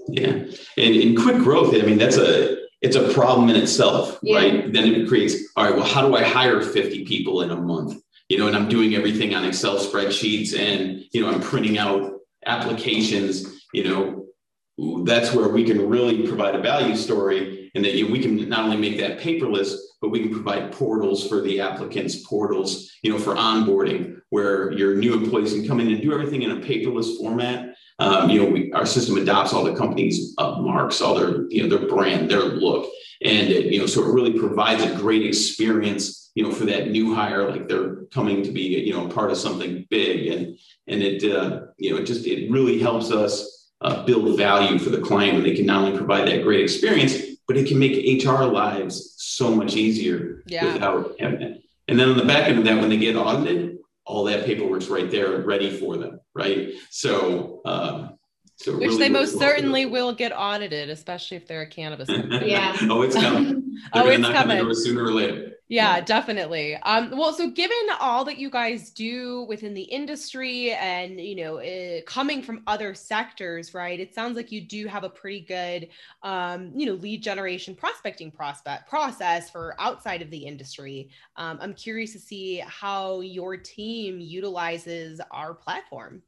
Yeah, 0.09 0.33
and 0.33 0.95
in 0.95 1.17
quick 1.17 1.39
growth, 1.39 1.75
I 1.75 1.79
mean, 1.79 1.99
that's 1.99 2.19
a 2.19 2.65
it's 2.85 2.97
a 2.97 3.13
problem 3.15 3.49
in 3.49 3.57
itself, 3.57 4.19
yeah. 4.23 4.37
right? 4.37 4.73
Then 4.73 4.85
it 4.95 5.09
creates, 5.09 5.37
all 5.57 5.65
right, 5.65 5.75
well, 5.75 5.87
how 5.87 6.07
do 6.07 6.15
I 6.15 6.23
hire 6.23 6.61
50 6.61 7.07
people 7.07 7.41
in 7.41 7.51
a 7.51 7.57
month? 7.57 7.99
You 8.29 8.37
know, 8.37 8.47
and 8.47 8.55
I'm 8.55 8.69
doing 8.69 8.95
everything 8.95 9.35
on 9.35 9.43
Excel 9.43 9.79
spreadsheets 9.79 10.55
and, 10.59 11.03
you 11.13 11.23
know, 11.23 11.31
I'm 11.31 11.41
printing 11.41 11.79
out 11.79 12.13
applications, 12.45 13.63
you 13.73 13.85
know, 13.85 15.05
that's 15.05 15.33
where 15.33 15.49
we 15.49 15.65
can 15.65 15.89
really 15.89 16.27
provide 16.27 16.55
a 16.55 16.61
value 16.61 16.95
story 16.95 17.64
and 17.75 17.85
that 17.85 17.95
you, 17.95 18.09
we 18.09 18.21
can 18.21 18.49
not 18.49 18.65
only 18.65 18.77
make 18.77 18.99
that 18.99 19.19
paperless, 19.19 19.77
but 20.01 20.11
we 20.11 20.21
can 20.21 20.31
provide 20.31 20.73
portals 20.73 21.27
for 21.27 21.41
the 21.41 21.61
applicants, 21.61 22.17
portals, 22.27 22.93
you 23.03 23.11
know, 23.11 23.19
for 23.19 23.35
onboarding, 23.35 24.21
where 24.31 24.71
your 24.73 24.95
new 24.95 25.15
employees 25.15 25.53
can 25.53 25.67
come 25.67 25.81
in 25.81 25.89
and 25.89 26.03
do 26.03 26.13
everything 26.13 26.43
in 26.43 26.51
a 26.51 26.57
paperless 26.57 27.17
format. 27.17 27.75
Um, 27.99 28.29
you 28.29 28.43
know, 28.43 28.51
we, 28.51 28.73
our 28.73 28.87
system 28.87 29.17
adopts 29.17 29.53
all 29.53 29.65
the 29.65 29.75
company's 29.75 30.35
uh, 30.39 30.61
marks, 30.61 31.01
all 31.01 31.15
their, 31.15 31.47
you 31.49 31.63
know, 31.63 31.77
their 31.77 31.89
brand, 31.89 32.31
their 32.31 32.43
look, 32.43 32.91
and 33.23 33.49
it, 33.49 33.73
you 33.73 33.79
know, 33.79 33.87
so 33.87 34.03
it 34.03 34.13
really 34.13 34.39
provides 34.39 34.83
a 34.83 34.95
great 34.97 35.25
experience, 35.25 36.31
you 36.35 36.43
know, 36.43 36.53
for 36.53 36.65
that 36.67 36.91
new 36.91 37.15
hire, 37.15 37.49
like 37.49 37.69
they're 37.69 38.05
coming 38.13 38.43
to 38.43 38.51
be, 38.51 38.63
you 38.63 38.93
know, 38.93 39.09
part 39.09 39.31
of 39.31 39.37
something 39.37 39.87
big, 39.91 40.27
and 40.27 40.59
and 40.89 41.03
it, 41.03 41.25
uh, 41.33 41.61
you 41.79 41.91
know, 41.91 41.99
it 41.99 42.05
just 42.05 42.27
it 42.27 42.51
really 42.51 42.79
helps 42.81 43.13
us 43.13 43.71
uh, 43.81 44.05
build 44.05 44.37
value 44.37 44.79
for 44.79 44.91
the 44.91 45.01
client 45.01 45.35
when 45.35 45.45
they 45.45 45.55
can 45.55 45.67
not 45.67 45.85
only 45.85 45.97
provide 45.97 46.27
that 46.27 46.43
great 46.43 46.61
experience, 46.61 47.15
but 47.47 47.57
it 47.57 47.67
can 47.67 47.79
make 47.79 48.25
HR 48.25 48.45
lives 48.45 49.15
so 49.19 49.55
much 49.55 49.77
easier 49.77 50.43
yeah. 50.47 50.73
without 50.73 51.15
having 51.19 51.43
it. 51.43 51.63
And 51.89 51.99
then 51.99 52.11
on 52.11 52.17
the 52.17 52.25
back 52.25 52.49
end 52.49 52.59
of 52.59 52.65
that, 52.65 52.81
when 52.81 52.89
they 52.89 52.97
get 52.97 53.17
audited, 53.17 53.79
all 54.07 54.25
that 54.25 54.45
paperwork's 54.45 54.89
right 54.89 55.11
there, 55.11 55.39
ready 55.39 55.79
for 55.79 55.97
them, 55.97 56.21
right? 56.35 56.73
So, 56.91 57.61
um, 57.65 58.19
so 58.57 58.73
which 58.73 58.89
really 58.89 58.99
they 58.99 59.09
most 59.09 59.39
certainly 59.39 59.85
will 59.87 60.15
get 60.15 60.33
audited, 60.33 60.89
especially 60.91 61.37
if 61.37 61.47
they're 61.47 61.63
a 61.63 61.67
cannabis 61.67 62.09
company. 62.09 62.51
yeah. 62.51 62.77
oh, 62.83 63.03
it's 63.03 63.17
coming. 63.17 63.63
They're 63.93 64.05
oh, 64.05 64.09
it's 64.09 64.29
coming. 64.29 64.75
Sooner 64.75 65.03
or 65.03 65.13
later. 65.13 65.54
Yeah, 65.69 66.03
definitely. 66.03 66.77
Um, 66.77 67.11
well, 67.17 67.33
so 67.33 67.49
given 67.51 67.77
all 67.99 68.27
that 68.27 68.37
you 68.37 68.51
guys 68.51 68.91
do 68.91 69.45
within 69.49 69.73
the 69.73 69.83
industry 69.83 70.73
and, 70.73 71.19
you 71.19 71.37
know, 71.37 71.59
uh, 71.59 72.03
coming 72.07 72.43
from 72.43 72.63
other 72.67 72.95
sectors, 72.95 73.73
right, 73.73 73.99
it 73.99 74.15
sounds 74.15 74.37
like 74.37 74.53
you 74.53 74.61
do 74.61 74.87
have 74.87 75.05
a 75.05 75.09
pretty 75.09 75.41
good, 75.41 75.89
um, 76.23 76.71
you 76.77 76.85
know, 76.85 76.93
lead 76.93 77.23
generation 77.23 77.75
prospecting 77.75 78.31
prospect 78.31 78.91
process 78.91 79.49
for 79.49 79.75
outside 79.79 80.21
of 80.21 80.31
the 80.31 80.45
industry. 80.45 81.09
Um, 81.37 81.57
I'm 81.63 81.73
curious 81.73 82.13
to 82.13 82.19
see 82.19 82.59
how 82.67 83.21
your 83.21 83.57
team 83.57 84.21
utilizes 84.21 85.19
our 85.31 85.55
platform. 85.55 86.23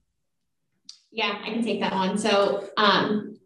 Yeah, 1.12 1.38
I 1.44 1.50
can 1.50 1.62
take 1.62 1.80
that 1.80 1.92
one. 1.92 2.16
So, 2.16 2.70
um, 2.78 3.38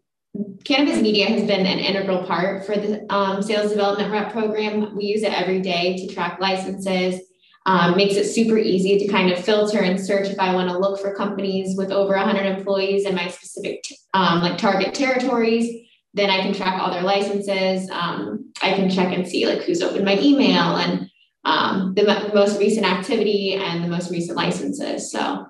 Cannabiz 0.63 1.01
Media 1.01 1.27
has 1.27 1.41
been 1.41 1.65
an 1.65 1.79
integral 1.79 2.23
part 2.23 2.65
for 2.65 2.75
the 2.75 3.11
um, 3.13 3.41
sales 3.41 3.71
development 3.71 4.11
rep 4.11 4.31
program. 4.31 4.95
We 4.95 5.05
use 5.05 5.23
it 5.23 5.33
every 5.33 5.59
day 5.61 5.97
to 5.97 6.13
track 6.13 6.39
licenses. 6.39 7.21
Um, 7.67 7.95
makes 7.95 8.15
it 8.15 8.25
super 8.25 8.57
easy 8.57 8.97
to 8.97 9.07
kind 9.07 9.31
of 9.31 9.43
filter 9.43 9.79
and 9.81 9.99
search 9.99 10.27
if 10.27 10.39
I 10.39 10.55
want 10.55 10.69
to 10.69 10.77
look 10.77 10.99
for 10.99 11.13
companies 11.13 11.77
with 11.77 11.91
over 11.91 12.15
100 12.15 12.43
employees 12.43 13.05
in 13.05 13.13
my 13.13 13.27
specific 13.27 13.85
um, 14.15 14.41
like 14.41 14.57
target 14.57 14.95
territories. 14.95 15.87
Then 16.15 16.31
I 16.31 16.41
can 16.41 16.53
track 16.53 16.81
all 16.81 16.91
their 16.91 17.03
licenses. 17.03 17.87
Um, 17.91 18.51
I 18.63 18.73
can 18.73 18.89
check 18.89 19.15
and 19.15 19.27
see 19.27 19.45
like 19.45 19.61
who's 19.61 19.83
opened 19.83 20.05
my 20.05 20.19
email 20.19 20.77
and 20.77 21.09
um, 21.45 21.93
the 21.93 22.31
most 22.33 22.59
recent 22.59 22.85
activity 22.85 23.53
and 23.53 23.83
the 23.83 23.87
most 23.87 24.09
recent 24.11 24.35
licenses. 24.35 25.11
So 25.11 25.47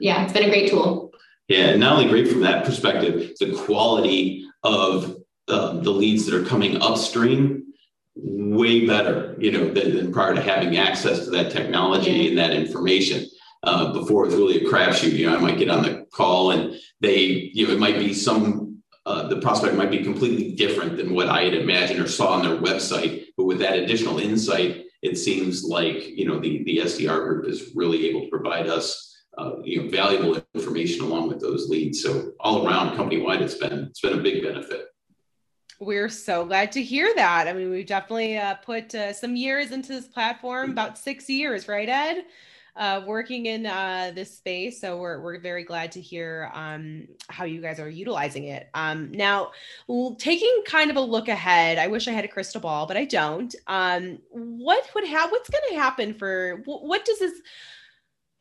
yeah, 0.00 0.24
it's 0.24 0.32
been 0.32 0.48
a 0.48 0.50
great 0.50 0.68
tool. 0.68 1.12
Yeah, 1.48 1.70
and 1.70 1.80
not 1.80 1.92
only 1.92 2.08
great 2.08 2.28
from 2.28 2.40
that 2.40 2.64
perspective, 2.64 3.32
the 3.38 3.54
quality 3.54 4.48
of 4.62 5.16
uh, 5.48 5.80
the 5.80 5.90
leads 5.90 6.26
that 6.26 6.34
are 6.34 6.44
coming 6.44 6.80
upstream 6.80 7.64
way 8.14 8.86
better, 8.86 9.36
you 9.38 9.50
know, 9.50 9.72
than, 9.72 9.96
than, 9.96 10.12
prior 10.12 10.34
to 10.34 10.42
having 10.42 10.76
access 10.76 11.24
to 11.24 11.30
that 11.30 11.50
technology 11.50 12.28
and 12.28 12.38
that 12.38 12.50
information. 12.50 13.26
Uh, 13.64 13.92
before 13.92 14.26
it's 14.26 14.34
really 14.34 14.64
a 14.64 14.68
crapshoot, 14.68 15.12
you 15.12 15.26
know, 15.26 15.36
I 15.36 15.38
might 15.38 15.58
get 15.58 15.70
on 15.70 15.82
the 15.82 16.06
call 16.12 16.50
and 16.50 16.74
they, 17.00 17.50
you 17.54 17.66
know, 17.66 17.72
it 17.72 17.78
might 17.78 17.98
be 17.98 18.12
some, 18.12 18.82
uh, 19.06 19.28
the 19.28 19.40
prospect 19.40 19.76
might 19.76 19.90
be 19.90 20.02
completely 20.02 20.52
different 20.52 20.96
than 20.96 21.14
what 21.14 21.28
I 21.28 21.42
had 21.44 21.54
imagined 21.54 22.00
or 22.00 22.08
saw 22.08 22.32
on 22.32 22.42
their 22.42 22.60
website. 22.60 23.26
But 23.36 23.44
with 23.44 23.60
that 23.60 23.78
additional 23.78 24.18
insight, 24.18 24.84
it 25.00 25.16
seems 25.16 25.64
like, 25.64 26.08
you 26.08 26.26
know, 26.26 26.40
the, 26.40 26.62
the 26.64 26.78
SDR 26.78 27.24
group 27.24 27.46
is 27.46 27.72
really 27.74 28.08
able 28.08 28.22
to 28.22 28.30
provide 28.30 28.66
us 28.66 29.11
uh, 29.38 29.56
you 29.62 29.82
know, 29.82 29.88
valuable 29.90 30.42
information 30.54 31.04
along 31.04 31.28
with 31.28 31.40
those 31.40 31.68
leads. 31.68 32.02
So 32.02 32.32
all 32.40 32.66
around 32.66 32.96
company 32.96 33.20
wide, 33.20 33.42
it's 33.42 33.54
been 33.54 33.86
it's 33.90 34.00
been 34.00 34.18
a 34.18 34.22
big 34.22 34.42
benefit. 34.42 34.86
We're 35.80 36.08
so 36.08 36.44
glad 36.44 36.70
to 36.72 36.82
hear 36.82 37.12
that. 37.16 37.48
I 37.48 37.52
mean, 37.52 37.70
we've 37.70 37.86
definitely 37.86 38.38
uh, 38.38 38.54
put 38.54 38.94
uh, 38.94 39.12
some 39.12 39.34
years 39.34 39.72
into 39.72 39.88
this 39.88 40.06
platform, 40.06 40.70
about 40.70 40.96
six 40.96 41.28
years, 41.28 41.66
right, 41.66 41.88
Ed? 41.88 42.24
Uh, 42.76 43.02
working 43.04 43.46
in 43.46 43.66
uh, 43.66 44.12
this 44.14 44.34
space. 44.34 44.80
So 44.80 44.96
we're, 44.96 45.20
we're 45.20 45.40
very 45.40 45.64
glad 45.64 45.92
to 45.92 46.00
hear 46.00 46.50
um, 46.54 47.08
how 47.28 47.44
you 47.44 47.60
guys 47.60 47.80
are 47.80 47.88
utilizing 47.88 48.44
it. 48.44 48.70
Um, 48.72 49.10
now, 49.10 49.50
taking 50.18 50.62
kind 50.66 50.90
of 50.90 50.96
a 50.96 51.00
look 51.00 51.28
ahead, 51.28 51.78
I 51.78 51.88
wish 51.88 52.08
I 52.08 52.12
had 52.12 52.24
a 52.24 52.28
crystal 52.28 52.60
ball, 52.60 52.86
but 52.86 52.96
I 52.96 53.04
don't. 53.04 53.54
Um, 53.66 54.20
what 54.30 54.88
would 54.94 55.06
have, 55.06 55.30
what's 55.32 55.50
going 55.50 55.64
to 55.70 55.74
happen 55.74 56.14
for, 56.14 56.62
what 56.64 57.04
does 57.04 57.18
this, 57.18 57.42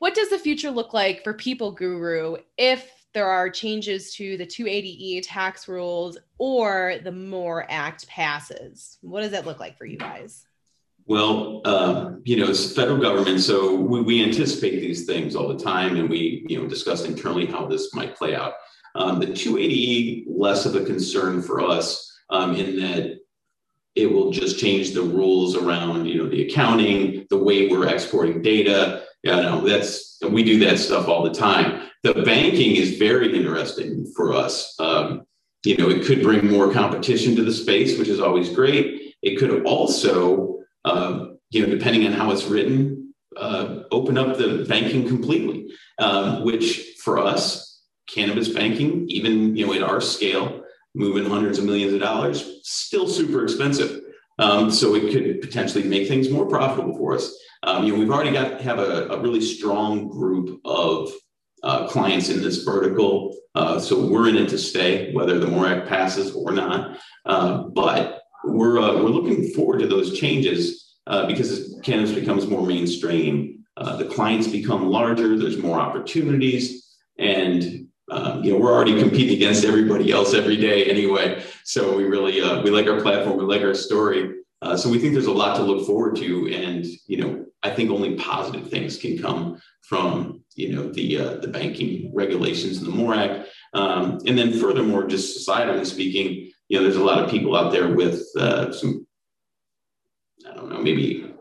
what 0.01 0.15
does 0.15 0.31
the 0.31 0.39
future 0.39 0.71
look 0.71 0.95
like 0.95 1.23
for 1.23 1.31
People 1.31 1.71
Guru 1.71 2.37
if 2.57 2.89
there 3.13 3.27
are 3.27 3.51
changes 3.51 4.11
to 4.15 4.35
the 4.35 4.47
280E 4.47 5.21
tax 5.23 5.67
rules 5.67 6.17
or 6.39 6.95
the 7.03 7.11
MORE 7.11 7.67
Act 7.69 8.07
passes? 8.07 8.97
What 9.01 9.21
does 9.21 9.29
that 9.29 9.45
look 9.45 9.59
like 9.59 9.77
for 9.77 9.85
you 9.85 9.99
guys? 9.99 10.43
Well, 11.05 11.61
uh, 11.65 12.13
you 12.23 12.37
know, 12.37 12.49
it's 12.49 12.73
federal 12.73 12.97
government, 12.97 13.41
so 13.41 13.75
we, 13.75 14.01
we, 14.01 14.23
anticipate 14.23 14.79
these 14.79 15.05
things 15.05 15.35
all 15.35 15.47
the 15.47 15.63
time, 15.63 15.95
and 15.97 16.09
we, 16.09 16.47
you 16.49 16.59
know, 16.59 16.67
discuss 16.67 17.05
internally 17.05 17.45
how 17.45 17.67
this 17.67 17.93
might 17.93 18.15
play 18.15 18.33
out. 18.33 18.53
Um, 18.95 19.19
the 19.19 19.27
280E 19.27 20.25
less 20.27 20.65
of 20.65 20.73
a 20.73 20.83
concern 20.83 21.43
for 21.43 21.61
us 21.61 22.11
um, 22.31 22.55
in 22.55 22.75
that 22.77 23.19
it 23.93 24.11
will 24.11 24.31
just 24.31 24.57
change 24.57 24.93
the 24.93 25.03
rules 25.03 25.55
around, 25.55 26.07
you 26.07 26.17
know, 26.17 26.27
the 26.27 26.47
accounting, 26.47 27.27
the 27.29 27.37
way 27.37 27.67
we're 27.67 27.87
exporting 27.87 28.41
data, 28.41 29.03
yeah, 29.23 29.41
no, 29.41 29.67
that's 29.67 30.17
we 30.29 30.43
do 30.43 30.59
that 30.59 30.79
stuff 30.79 31.07
all 31.07 31.23
the 31.23 31.33
time. 31.33 31.89
The 32.03 32.13
banking 32.23 32.75
is 32.75 32.97
very 32.97 33.35
interesting 33.35 34.11
for 34.15 34.33
us. 34.33 34.75
Um, 34.79 35.23
you 35.63 35.77
know, 35.77 35.89
it 35.89 36.05
could 36.05 36.23
bring 36.23 36.49
more 36.49 36.73
competition 36.73 37.35
to 37.35 37.43
the 37.43 37.53
space, 37.53 37.99
which 37.99 38.07
is 38.07 38.19
always 38.19 38.49
great. 38.49 39.15
It 39.21 39.37
could 39.37 39.63
also, 39.65 40.59
uh, 40.85 41.27
you 41.51 41.61
know, 41.61 41.75
depending 41.75 42.07
on 42.07 42.13
how 42.13 42.31
it's 42.31 42.45
written, 42.45 43.13
uh, 43.37 43.83
open 43.91 44.17
up 44.17 44.37
the 44.37 44.65
banking 44.67 45.07
completely, 45.07 45.71
um, 45.99 46.43
which 46.43 46.95
for 47.03 47.19
us, 47.19 47.83
cannabis 48.07 48.49
banking, 48.49 49.07
even 49.09 49.55
you 49.55 49.67
know 49.67 49.73
at 49.73 49.83
our 49.83 50.01
scale, 50.01 50.63
moving 50.95 51.25
hundreds 51.25 51.59
of 51.59 51.65
millions 51.65 51.93
of 51.93 51.99
dollars, 51.99 52.59
still 52.63 53.07
super 53.07 53.43
expensive. 53.43 54.00
Um, 54.39 54.71
so 54.71 54.95
it 54.95 55.11
could 55.11 55.41
potentially 55.41 55.83
make 55.83 56.07
things 56.07 56.29
more 56.29 56.47
profitable 56.47 56.97
for 56.97 57.15
us. 57.15 57.33
Um, 57.63 57.83
you 57.83 57.93
know, 57.93 57.99
we've 57.99 58.09
already 58.09 58.31
got 58.31 58.61
have 58.61 58.79
a, 58.79 59.07
a 59.09 59.19
really 59.19 59.41
strong 59.41 60.09
group 60.09 60.59
of 60.65 61.11
uh, 61.63 61.87
clients 61.87 62.29
in 62.29 62.41
this 62.41 62.63
vertical, 62.63 63.35
uh, 63.53 63.79
so 63.79 64.07
we're 64.07 64.29
in 64.29 64.37
it 64.37 64.49
to 64.49 64.57
stay, 64.57 65.13
whether 65.13 65.37
the 65.37 65.47
MORE 65.47 65.85
passes 65.85 66.33
or 66.33 66.51
not. 66.51 66.97
Uh, 67.25 67.63
but 67.63 68.21
we're 68.45 68.79
uh, 68.79 68.95
we're 68.95 69.09
looking 69.09 69.49
forward 69.49 69.79
to 69.79 69.87
those 69.87 70.19
changes 70.19 70.95
uh, 71.07 71.27
because 71.27 71.51
as 71.51 71.79
cannabis 71.83 72.13
becomes 72.13 72.47
more 72.47 72.65
mainstream, 72.65 73.63
uh, 73.77 73.95
the 73.97 74.05
clients 74.05 74.47
become 74.47 74.87
larger. 74.89 75.37
There's 75.37 75.57
more 75.57 75.79
opportunities, 75.79 76.97
and 77.19 77.87
um, 78.11 78.43
you 78.43 78.51
know 78.51 78.59
we're 78.59 78.71
already 78.71 78.99
competing 78.99 79.35
against 79.35 79.65
everybody 79.65 80.11
else 80.11 80.33
every 80.33 80.57
day 80.57 80.85
anyway. 80.85 81.43
So 81.63 81.95
we 81.95 82.03
really 82.03 82.41
we 82.61 82.69
like 82.69 82.87
our 82.87 83.01
platform, 83.01 83.37
we 83.37 83.45
like 83.45 83.63
our 83.63 83.73
story. 83.73 84.35
Uh, 84.61 84.77
so 84.77 84.89
we 84.89 84.99
think 84.99 85.13
there's 85.13 85.25
a 85.25 85.31
lot 85.31 85.55
to 85.55 85.63
look 85.63 85.87
forward 85.87 86.15
to, 86.17 86.53
and 86.53 86.85
you 87.07 87.17
know, 87.17 87.45
I 87.63 87.71
think 87.71 87.89
only 87.89 88.15
positive 88.15 88.69
things 88.69 88.97
can 88.97 89.17
come 89.17 89.59
from 89.81 90.43
you 90.55 90.75
know 90.75 90.91
the 90.91 91.17
uh, 91.17 91.33
the 91.37 91.47
banking 91.47 92.11
regulations 92.13 92.77
and 92.77 92.87
the 92.87 92.95
MORE 92.95 93.15
Act, 93.15 93.49
um, 93.73 94.19
and 94.27 94.37
then 94.37 94.59
furthermore, 94.59 95.07
just 95.07 95.47
societally 95.47 95.85
speaking, 95.85 96.51
you 96.67 96.77
know, 96.77 96.83
there's 96.83 96.95
a 96.95 97.03
lot 97.03 97.23
of 97.23 97.29
people 97.29 97.55
out 97.55 97.71
there 97.71 97.93
with 97.95 98.23
uh, 98.37 98.71
some, 98.71 99.07
I 100.49 100.53
don't 100.53 100.69
know, 100.69 100.79
maybe 100.79 101.33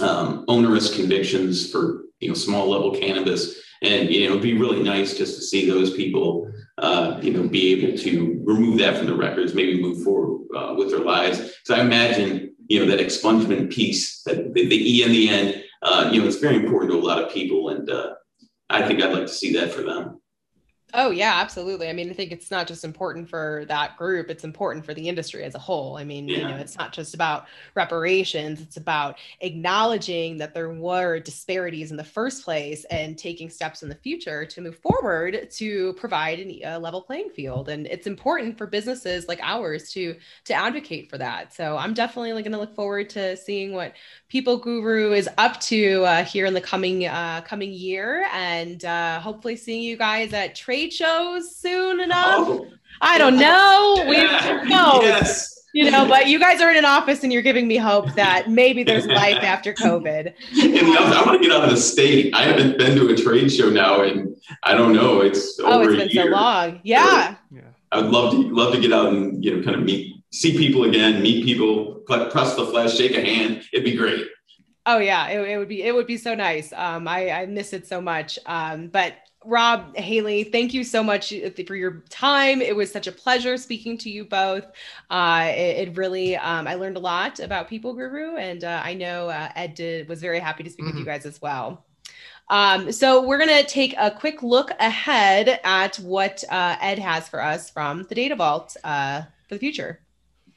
um, 0.00 0.44
onerous 0.48 0.94
convictions 0.94 1.70
for 1.70 2.02
you 2.20 2.28
know 2.28 2.34
small 2.34 2.68
level 2.68 2.92
cannabis, 2.94 3.60
and 3.84 4.10
you 4.10 4.24
know, 4.24 4.32
it'd 4.32 4.42
be 4.42 4.58
really 4.58 4.82
nice 4.82 5.16
just 5.16 5.36
to 5.36 5.42
see 5.42 5.68
those 5.68 5.94
people, 5.94 6.50
uh, 6.78 7.18
you 7.22 7.32
know, 7.32 7.48
be 7.48 7.72
able 7.72 7.98
to 7.98 8.42
remove 8.44 8.78
that 8.78 8.96
from 8.96 9.06
the 9.06 9.14
records, 9.14 9.54
maybe 9.54 9.80
move 9.80 10.02
forward 10.02 10.46
uh, 10.56 10.74
with 10.76 10.90
their 10.90 11.00
lives. 11.00 11.52
So 11.64 11.74
I 11.74 11.80
imagine 11.80 12.54
you 12.68 12.80
know, 12.80 12.86
that 12.86 13.04
expungement 13.04 13.70
piece, 13.70 14.22
that 14.22 14.54
the, 14.54 14.68
the 14.68 14.98
E 14.98 15.02
in 15.02 15.12
the 15.12 15.28
end, 15.28 15.64
uh, 15.82 16.08
you 16.12 16.20
know, 16.20 16.26
it's 16.26 16.36
very 16.36 16.56
important 16.56 16.92
to 16.92 16.98
a 16.98 17.00
lot 17.00 17.22
of 17.22 17.30
people. 17.30 17.68
And 17.68 17.88
uh, 17.90 18.14
I 18.70 18.86
think 18.86 19.02
I'd 19.02 19.12
like 19.12 19.26
to 19.26 19.32
see 19.32 19.52
that 19.54 19.70
for 19.70 19.82
them. 19.82 20.20
Oh 20.96 21.10
yeah, 21.10 21.40
absolutely. 21.40 21.88
I 21.88 21.92
mean, 21.92 22.08
I 22.08 22.12
think 22.12 22.30
it's 22.30 22.52
not 22.52 22.68
just 22.68 22.84
important 22.84 23.28
for 23.28 23.64
that 23.66 23.96
group, 23.96 24.30
it's 24.30 24.44
important 24.44 24.86
for 24.86 24.94
the 24.94 25.08
industry 25.08 25.42
as 25.42 25.56
a 25.56 25.58
whole. 25.58 25.96
I 25.96 26.04
mean, 26.04 26.28
yeah. 26.28 26.36
you 26.36 26.44
know, 26.44 26.54
it's 26.54 26.78
not 26.78 26.92
just 26.92 27.14
about 27.14 27.46
reparations, 27.74 28.60
it's 28.60 28.76
about 28.76 29.18
acknowledging 29.40 30.36
that 30.38 30.54
there 30.54 30.72
were 30.72 31.18
disparities 31.18 31.90
in 31.90 31.96
the 31.96 32.04
first 32.04 32.44
place 32.44 32.84
and 32.92 33.18
taking 33.18 33.50
steps 33.50 33.82
in 33.82 33.88
the 33.88 33.96
future 33.96 34.46
to 34.46 34.60
move 34.60 34.78
forward 34.78 35.50
to 35.50 35.94
provide 35.94 36.38
a 36.38 36.78
level 36.78 37.02
playing 37.02 37.30
field. 37.30 37.70
And 37.70 37.88
it's 37.88 38.06
important 38.06 38.56
for 38.56 38.68
businesses 38.68 39.26
like 39.26 39.40
ours 39.42 39.90
to 39.94 40.14
to 40.44 40.54
advocate 40.54 41.10
for 41.10 41.18
that. 41.18 41.52
So, 41.52 41.76
I'm 41.76 41.94
definitely 41.94 42.30
going 42.30 42.52
to 42.52 42.58
look 42.58 42.76
forward 42.76 43.10
to 43.10 43.36
seeing 43.36 43.72
what 43.72 43.94
People 44.28 44.58
Guru 44.58 45.12
is 45.12 45.28
up 45.38 45.60
to 45.62 46.04
uh, 46.04 46.24
here 46.24 46.46
in 46.46 46.54
the 46.54 46.60
coming 46.60 47.06
uh, 47.06 47.40
coming 47.44 47.72
year 47.72 48.28
and 48.32 48.84
uh, 48.84 49.18
hopefully 49.18 49.56
seeing 49.56 49.82
you 49.82 49.96
guys 49.96 50.32
at 50.32 50.54
trade 50.54 50.83
trade 50.84 50.92
shows 50.92 51.56
soon 51.56 52.00
enough. 52.00 52.48
Oh. 52.48 52.66
I 53.00 53.18
don't 53.18 53.36
know. 53.36 54.04
We 54.08 54.16
know. 54.68 55.00
Yes. 55.02 55.50
You 55.74 55.90
know, 55.90 56.06
but 56.06 56.28
you 56.28 56.38
guys 56.38 56.60
are 56.60 56.70
in 56.70 56.76
an 56.76 56.84
office 56.84 57.24
and 57.24 57.32
you're 57.32 57.42
giving 57.42 57.66
me 57.66 57.76
hope 57.76 58.14
that 58.14 58.48
maybe 58.48 58.84
there's 58.84 59.06
life 59.22 59.42
after 59.42 59.74
COVID. 59.74 60.32
I 60.56 61.22
want 61.26 61.42
to 61.42 61.48
get 61.48 61.54
out 61.54 61.64
of 61.64 61.70
the 61.70 61.76
state. 61.76 62.32
I 62.32 62.44
haven't 62.44 62.78
been 62.78 62.96
to 62.96 63.08
a 63.08 63.16
trade 63.16 63.50
show 63.50 63.70
now, 63.70 64.02
and 64.02 64.36
I 64.62 64.74
don't 64.74 64.92
know. 64.92 65.20
It's 65.20 65.58
oh, 65.60 65.82
it's 65.82 65.96
been 65.96 66.10
so 66.10 66.30
long. 66.30 66.80
Yeah. 66.84 67.34
yeah. 67.50 67.62
I 67.90 68.00
would 68.00 68.10
love 68.10 68.32
to 68.32 68.38
love 68.54 68.72
to 68.74 68.80
get 68.80 68.92
out 68.92 69.12
and 69.12 69.44
you 69.44 69.56
know 69.56 69.64
kind 69.64 69.76
of 69.76 69.82
meet 69.82 70.14
see 70.30 70.56
people 70.56 70.84
again, 70.84 71.20
meet 71.20 71.44
people, 71.44 71.94
press 72.06 72.54
the 72.54 72.66
flesh, 72.66 72.96
shake 72.96 73.16
a 73.16 73.20
hand. 73.20 73.62
It'd 73.72 73.84
be 73.84 73.96
great. 73.96 74.26
Oh 74.86 74.98
yeah, 74.98 75.28
it, 75.28 75.40
it 75.48 75.58
would 75.58 75.68
be 75.68 75.82
it 75.82 75.92
would 75.92 76.06
be 76.06 76.18
so 76.18 76.36
nice. 76.36 76.72
Um, 76.72 77.08
I 77.08 77.30
I 77.30 77.46
miss 77.46 77.72
it 77.72 77.88
so 77.88 78.00
much. 78.00 78.38
Um, 78.46 78.88
but 78.88 79.14
Rob, 79.46 79.96
Haley, 79.96 80.44
thank 80.44 80.72
you 80.72 80.84
so 80.84 81.02
much 81.02 81.32
for 81.66 81.74
your 81.74 82.02
time. 82.08 82.62
It 82.62 82.74
was 82.74 82.90
such 82.90 83.06
a 83.06 83.12
pleasure 83.12 83.56
speaking 83.56 83.98
to 83.98 84.10
you 84.10 84.24
both. 84.24 84.64
Uh, 85.10 85.46
it, 85.50 85.88
it, 85.88 85.96
really, 85.96 86.36
um, 86.36 86.66
I 86.66 86.74
learned 86.74 86.96
a 86.96 87.00
lot 87.00 87.40
about 87.40 87.68
People 87.68 87.94
Guru, 87.94 88.36
and 88.36 88.64
uh, 88.64 88.80
I 88.82 88.94
know 88.94 89.28
uh, 89.28 89.50
Ed 89.54 89.74
did, 89.74 90.08
was 90.08 90.20
very 90.20 90.40
happy 90.40 90.62
to 90.62 90.70
speak 90.70 90.84
mm-hmm. 90.84 90.96
with 90.96 90.98
you 90.98 91.04
mm-hmm. 91.04 91.10
guys 91.10 91.26
as 91.26 91.42
well. 91.42 91.84
Um, 92.48 92.92
so 92.92 93.26
we're 93.26 93.38
going 93.38 93.64
to 93.64 93.68
take 93.68 93.94
a 93.98 94.10
quick 94.10 94.42
look 94.42 94.70
ahead 94.78 95.60
at 95.64 95.96
what 95.96 96.44
uh, 96.50 96.76
Ed 96.80 96.98
has 96.98 97.28
for 97.28 97.42
us 97.42 97.70
from 97.70 98.04
the 98.04 98.14
Data 98.14 98.36
Vault 98.36 98.76
uh, 98.84 99.22
for 99.48 99.54
the 99.54 99.60
future. 99.60 100.00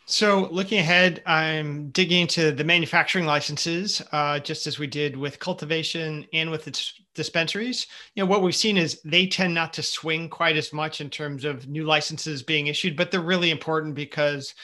So, 0.09 0.47
looking 0.51 0.79
ahead, 0.79 1.21
I'm 1.25 1.89
digging 1.89 2.21
into 2.21 2.53
the 2.53 2.63
manufacturing 2.63 3.25
licenses, 3.25 4.01
uh, 4.13 4.39
just 4.39 4.65
as 4.65 4.79
we 4.79 4.87
did 4.87 5.17
with 5.17 5.39
cultivation 5.39 6.25
and 6.31 6.49
with 6.49 6.65
its 6.65 6.93
dispensaries. 7.13 7.87
You 8.15 8.23
know, 8.23 8.29
what 8.29 8.41
we've 8.41 8.55
seen 8.55 8.77
is 8.77 9.01
they 9.03 9.27
tend 9.27 9.53
not 9.53 9.73
to 9.73 9.83
swing 9.83 10.29
quite 10.29 10.55
as 10.55 10.71
much 10.71 11.01
in 11.01 11.09
terms 11.09 11.43
of 11.43 11.67
new 11.67 11.83
licenses 11.83 12.41
being 12.41 12.67
issued, 12.67 12.95
but 12.95 13.11
they're 13.11 13.19
really 13.19 13.51
important 13.51 13.95
because, 13.95 14.55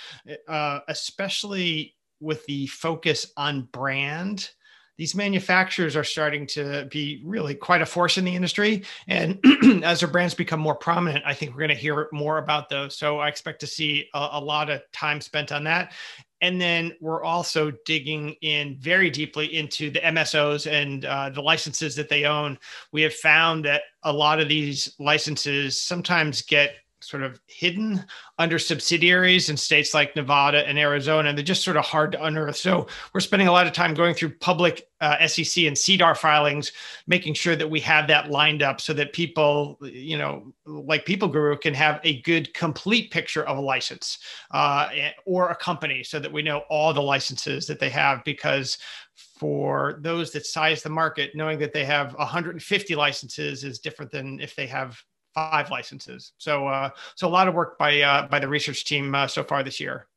uh, 0.47 0.79
especially 0.87 1.95
with 2.21 2.45
the 2.45 2.65
focus 2.67 3.33
on 3.35 3.63
brand, 3.73 4.49
these 4.97 5.15
manufacturers 5.15 5.95
are 5.95 6.03
starting 6.03 6.45
to 6.47 6.87
be 6.91 7.21
really 7.25 7.55
quite 7.55 7.81
a 7.81 7.85
force 7.85 8.17
in 8.17 8.25
the 8.25 8.35
industry. 8.35 8.83
And 9.07 9.39
as 9.83 10.01
their 10.01 10.09
brands 10.09 10.33
become 10.33 10.59
more 10.59 10.75
prominent, 10.75 11.23
I 11.25 11.33
think 11.33 11.51
we're 11.51 11.59
going 11.59 11.69
to 11.69 11.75
hear 11.75 12.09
more 12.11 12.37
about 12.37 12.69
those. 12.69 12.95
So 12.95 13.19
I 13.19 13.27
expect 13.27 13.59
to 13.61 13.67
see 13.67 14.07
a, 14.13 14.29
a 14.33 14.39
lot 14.39 14.69
of 14.69 14.81
time 14.91 15.19
spent 15.21 15.51
on 15.51 15.63
that. 15.63 15.93
And 16.41 16.59
then 16.59 16.91
we're 16.99 17.23
also 17.23 17.71
digging 17.85 18.35
in 18.41 18.75
very 18.77 19.09
deeply 19.09 19.55
into 19.55 19.89
the 19.89 20.01
MSOs 20.01 20.69
and 20.69 21.05
uh, 21.05 21.29
the 21.29 21.41
licenses 21.41 21.95
that 21.95 22.09
they 22.09 22.25
own. 22.25 22.59
We 22.91 23.01
have 23.03 23.13
found 23.13 23.63
that 23.63 23.83
a 24.03 24.11
lot 24.11 24.41
of 24.41 24.49
these 24.49 24.93
licenses 24.99 25.81
sometimes 25.81 26.41
get 26.41 26.75
sort 27.03 27.23
of 27.23 27.39
hidden 27.47 28.03
under 28.39 28.57
subsidiaries 28.57 29.49
in 29.49 29.57
states 29.57 29.93
like 29.93 30.15
Nevada 30.15 30.67
and 30.67 30.79
Arizona, 30.79 31.29
and 31.29 31.37
they're 31.37 31.45
just 31.45 31.63
sort 31.63 31.77
of 31.77 31.85
hard 31.85 32.11
to 32.13 32.23
unearth. 32.23 32.55
So 32.55 32.87
we're 33.13 33.19
spending 33.19 33.47
a 33.47 33.51
lot 33.51 33.67
of 33.67 33.73
time 33.73 33.93
going 33.93 34.15
through 34.15 34.35
public 34.37 34.87
uh, 35.01 35.27
SEC 35.27 35.65
and 35.65 35.77
SEDAR 35.77 36.15
filings, 36.15 36.71
making 37.07 37.33
sure 37.33 37.55
that 37.55 37.69
we 37.69 37.79
have 37.81 38.07
that 38.07 38.29
lined 38.29 38.63
up 38.63 38.79
so 38.79 38.93
that 38.93 39.13
people, 39.13 39.77
you 39.81 40.17
know, 40.17 40.53
like 40.65 41.05
People 41.05 41.27
Guru 41.27 41.57
can 41.57 41.73
have 41.73 41.99
a 42.03 42.21
good, 42.21 42.53
complete 42.53 43.11
picture 43.11 43.43
of 43.43 43.57
a 43.57 43.61
license 43.61 44.19
uh, 44.51 44.89
or 45.25 45.49
a 45.49 45.55
company 45.55 46.03
so 46.03 46.19
that 46.19 46.31
we 46.31 46.41
know 46.41 46.59
all 46.69 46.93
the 46.93 47.01
licenses 47.01 47.67
that 47.67 47.79
they 47.79 47.89
have 47.89 48.23
because 48.23 48.77
for 49.15 49.99
those 50.01 50.31
that 50.31 50.45
size 50.45 50.81
the 50.81 50.89
market, 50.89 51.35
knowing 51.35 51.59
that 51.59 51.73
they 51.73 51.83
have 51.83 52.13
150 52.15 52.95
licenses 52.95 53.63
is 53.63 53.79
different 53.79 54.11
than 54.11 54.39
if 54.39 54.55
they 54.55 54.67
have 54.67 55.03
five 55.33 55.69
licenses. 55.69 56.33
So, 56.37 56.67
uh, 56.67 56.89
so 57.15 57.27
a 57.27 57.29
lot 57.29 57.47
of 57.47 57.53
work 57.53 57.77
by 57.77 58.01
uh, 58.01 58.27
by 58.27 58.39
the 58.39 58.47
research 58.47 58.85
team 58.85 59.13
uh, 59.15 59.27
so 59.27 59.43
far 59.43 59.63
this 59.63 59.79
year. 59.79 60.07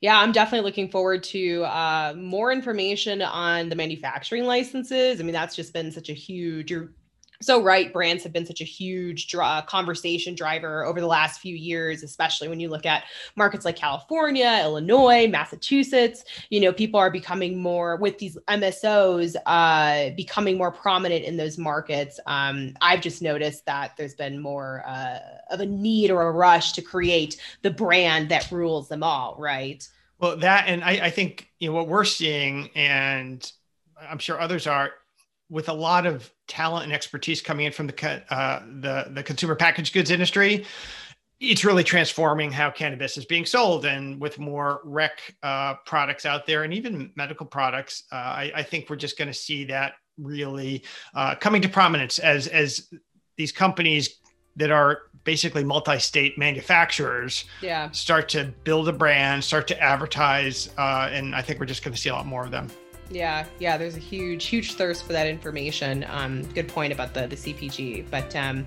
Yeah, 0.00 0.18
I'm 0.18 0.32
definitely 0.32 0.66
looking 0.68 0.90
forward 0.90 1.22
to 1.24 1.64
uh, 1.64 2.14
more 2.16 2.52
information 2.52 3.22
on 3.22 3.70
the 3.70 3.76
manufacturing 3.76 4.44
licenses. 4.44 5.20
I 5.20 5.24
mean, 5.24 5.32
that's 5.32 5.56
just 5.56 5.72
been 5.72 5.90
such 5.90 6.10
a 6.10 6.12
huge. 6.12 6.70
You're 6.70 6.90
so 7.40 7.62
right 7.62 7.92
brands 7.92 8.22
have 8.22 8.32
been 8.32 8.46
such 8.46 8.60
a 8.60 8.64
huge 8.64 9.28
draw, 9.28 9.62
conversation 9.62 10.34
driver 10.34 10.84
over 10.84 11.00
the 11.00 11.06
last 11.06 11.40
few 11.40 11.54
years 11.54 12.02
especially 12.02 12.48
when 12.48 12.60
you 12.60 12.68
look 12.68 12.86
at 12.86 13.04
markets 13.36 13.64
like 13.64 13.76
california 13.76 14.60
illinois 14.62 15.28
massachusetts. 15.28 16.24
You 16.50 16.60
know 16.60 16.72
people 16.72 17.00
are 17.00 17.10
becoming 17.10 17.58
more 17.58 17.96
with 17.96 18.18
these 18.18 18.36
msos 18.48 19.36
uh, 19.46 20.14
becoming 20.16 20.58
more 20.58 20.72
prominent 20.72 21.24
in 21.24 21.36
those 21.36 21.58
markets 21.58 22.18
um, 22.26 22.74
i've 22.80 23.00
just 23.00 23.22
noticed 23.22 23.66
that 23.66 23.96
there's 23.96 24.14
been 24.14 24.40
more 24.40 24.82
uh, 24.86 25.18
of 25.50 25.60
a 25.60 25.66
need 25.66 26.10
or 26.10 26.22
a 26.22 26.32
rush 26.32 26.72
to 26.72 26.82
create 26.82 27.40
the 27.62 27.70
brand 27.70 28.28
that 28.28 28.50
rules 28.50 28.88
them 28.88 29.02
all 29.02 29.36
right? 29.38 29.88
Well 30.18 30.36
that 30.38 30.68
and 30.68 30.82
I, 30.82 31.06
I 31.06 31.10
think 31.10 31.50
you 31.58 31.68
know 31.68 31.74
what 31.74 31.88
we're 31.88 32.04
seeing 32.04 32.70
and 32.74 33.50
i'm 34.00 34.18
sure 34.18 34.40
others 34.40 34.66
are 34.66 34.92
with 35.48 35.68
a 35.68 35.72
lot 35.72 36.06
of 36.06 36.30
talent 36.48 36.84
and 36.84 36.92
expertise 36.92 37.40
coming 37.40 37.66
in 37.66 37.72
from 37.72 37.86
the 37.86 38.22
uh, 38.32 38.62
the 38.80 39.06
the 39.10 39.22
consumer 39.22 39.54
packaged 39.54 39.94
goods 39.94 40.10
industry, 40.10 40.64
it's 41.40 41.64
really 41.64 41.84
transforming 41.84 42.50
how 42.50 42.70
cannabis 42.70 43.16
is 43.16 43.24
being 43.24 43.46
sold. 43.46 43.84
And 43.84 44.20
with 44.20 44.38
more 44.38 44.80
rec 44.84 45.34
uh, 45.42 45.74
products 45.86 46.26
out 46.26 46.46
there, 46.46 46.64
and 46.64 46.72
even 46.72 47.12
medical 47.16 47.46
products, 47.46 48.04
uh, 48.12 48.16
I, 48.16 48.52
I, 48.56 48.62
think 48.62 48.90
we're 48.90 48.96
just 48.96 49.18
going 49.18 49.28
to 49.28 49.34
see 49.34 49.64
that 49.66 49.94
really 50.18 50.82
uh, 51.14 51.34
coming 51.34 51.62
to 51.62 51.68
prominence 51.68 52.18
as 52.18 52.46
as 52.48 52.88
these 53.36 53.52
companies 53.52 54.20
that 54.56 54.70
are 54.70 55.02
basically 55.24 55.62
multi-state 55.62 56.38
manufacturers 56.38 57.44
yeah. 57.60 57.90
start 57.90 58.28
to 58.30 58.44
build 58.64 58.88
a 58.88 58.92
brand 58.92 59.44
start 59.44 59.66
to 59.66 59.78
advertise 59.82 60.70
uh, 60.78 61.08
and 61.12 61.34
i 61.34 61.42
think 61.42 61.60
we're 61.60 61.66
just 61.66 61.84
going 61.84 61.94
to 61.94 62.00
see 62.00 62.08
a 62.08 62.14
lot 62.14 62.24
more 62.24 62.44
of 62.44 62.50
them 62.50 62.70
yeah, 63.10 63.46
yeah. 63.58 63.76
There's 63.76 63.96
a 63.96 64.00
huge, 64.00 64.46
huge 64.46 64.74
thirst 64.74 65.06
for 65.06 65.12
that 65.12 65.26
information. 65.26 66.04
Um, 66.08 66.42
good 66.52 66.68
point 66.68 66.92
about 66.92 67.14
the 67.14 67.26
the 67.26 67.36
CPG. 67.36 68.06
But 68.10 68.34
um, 68.34 68.66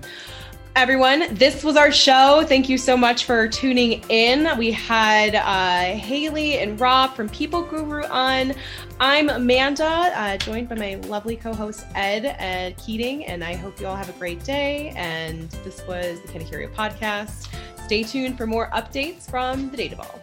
everyone, 0.76 1.34
this 1.34 1.62
was 1.64 1.76
our 1.76 1.92
show. 1.92 2.44
Thank 2.46 2.68
you 2.68 2.78
so 2.78 2.96
much 2.96 3.24
for 3.24 3.48
tuning 3.48 4.02
in. 4.08 4.48
We 4.56 4.72
had 4.72 5.34
uh, 5.34 5.96
Haley 5.96 6.58
and 6.58 6.80
Rob 6.80 7.14
from 7.14 7.28
PeopleGuru 7.28 8.08
on. 8.10 8.54
I'm 8.98 9.30
Amanda, 9.30 9.84
uh, 9.84 10.36
joined 10.36 10.68
by 10.68 10.74
my 10.74 10.94
lovely 11.06 11.36
co-host 11.36 11.86
Ed 11.94 12.36
Ed 12.38 12.76
Keating, 12.76 13.24
and 13.26 13.42
I 13.42 13.54
hope 13.54 13.80
you 13.80 13.86
all 13.86 13.96
have 13.96 14.10
a 14.10 14.18
great 14.18 14.44
day. 14.44 14.92
And 14.96 15.50
this 15.64 15.82
was 15.86 16.20
the 16.20 16.28
Canna 16.28 16.44
Curio 16.44 16.68
podcast. 16.68 17.48
Stay 17.84 18.02
tuned 18.02 18.36
for 18.36 18.46
more 18.46 18.70
updates 18.70 19.28
from 19.28 19.70
the 19.70 19.76
Data 19.76 19.96
Vault. 19.96 20.19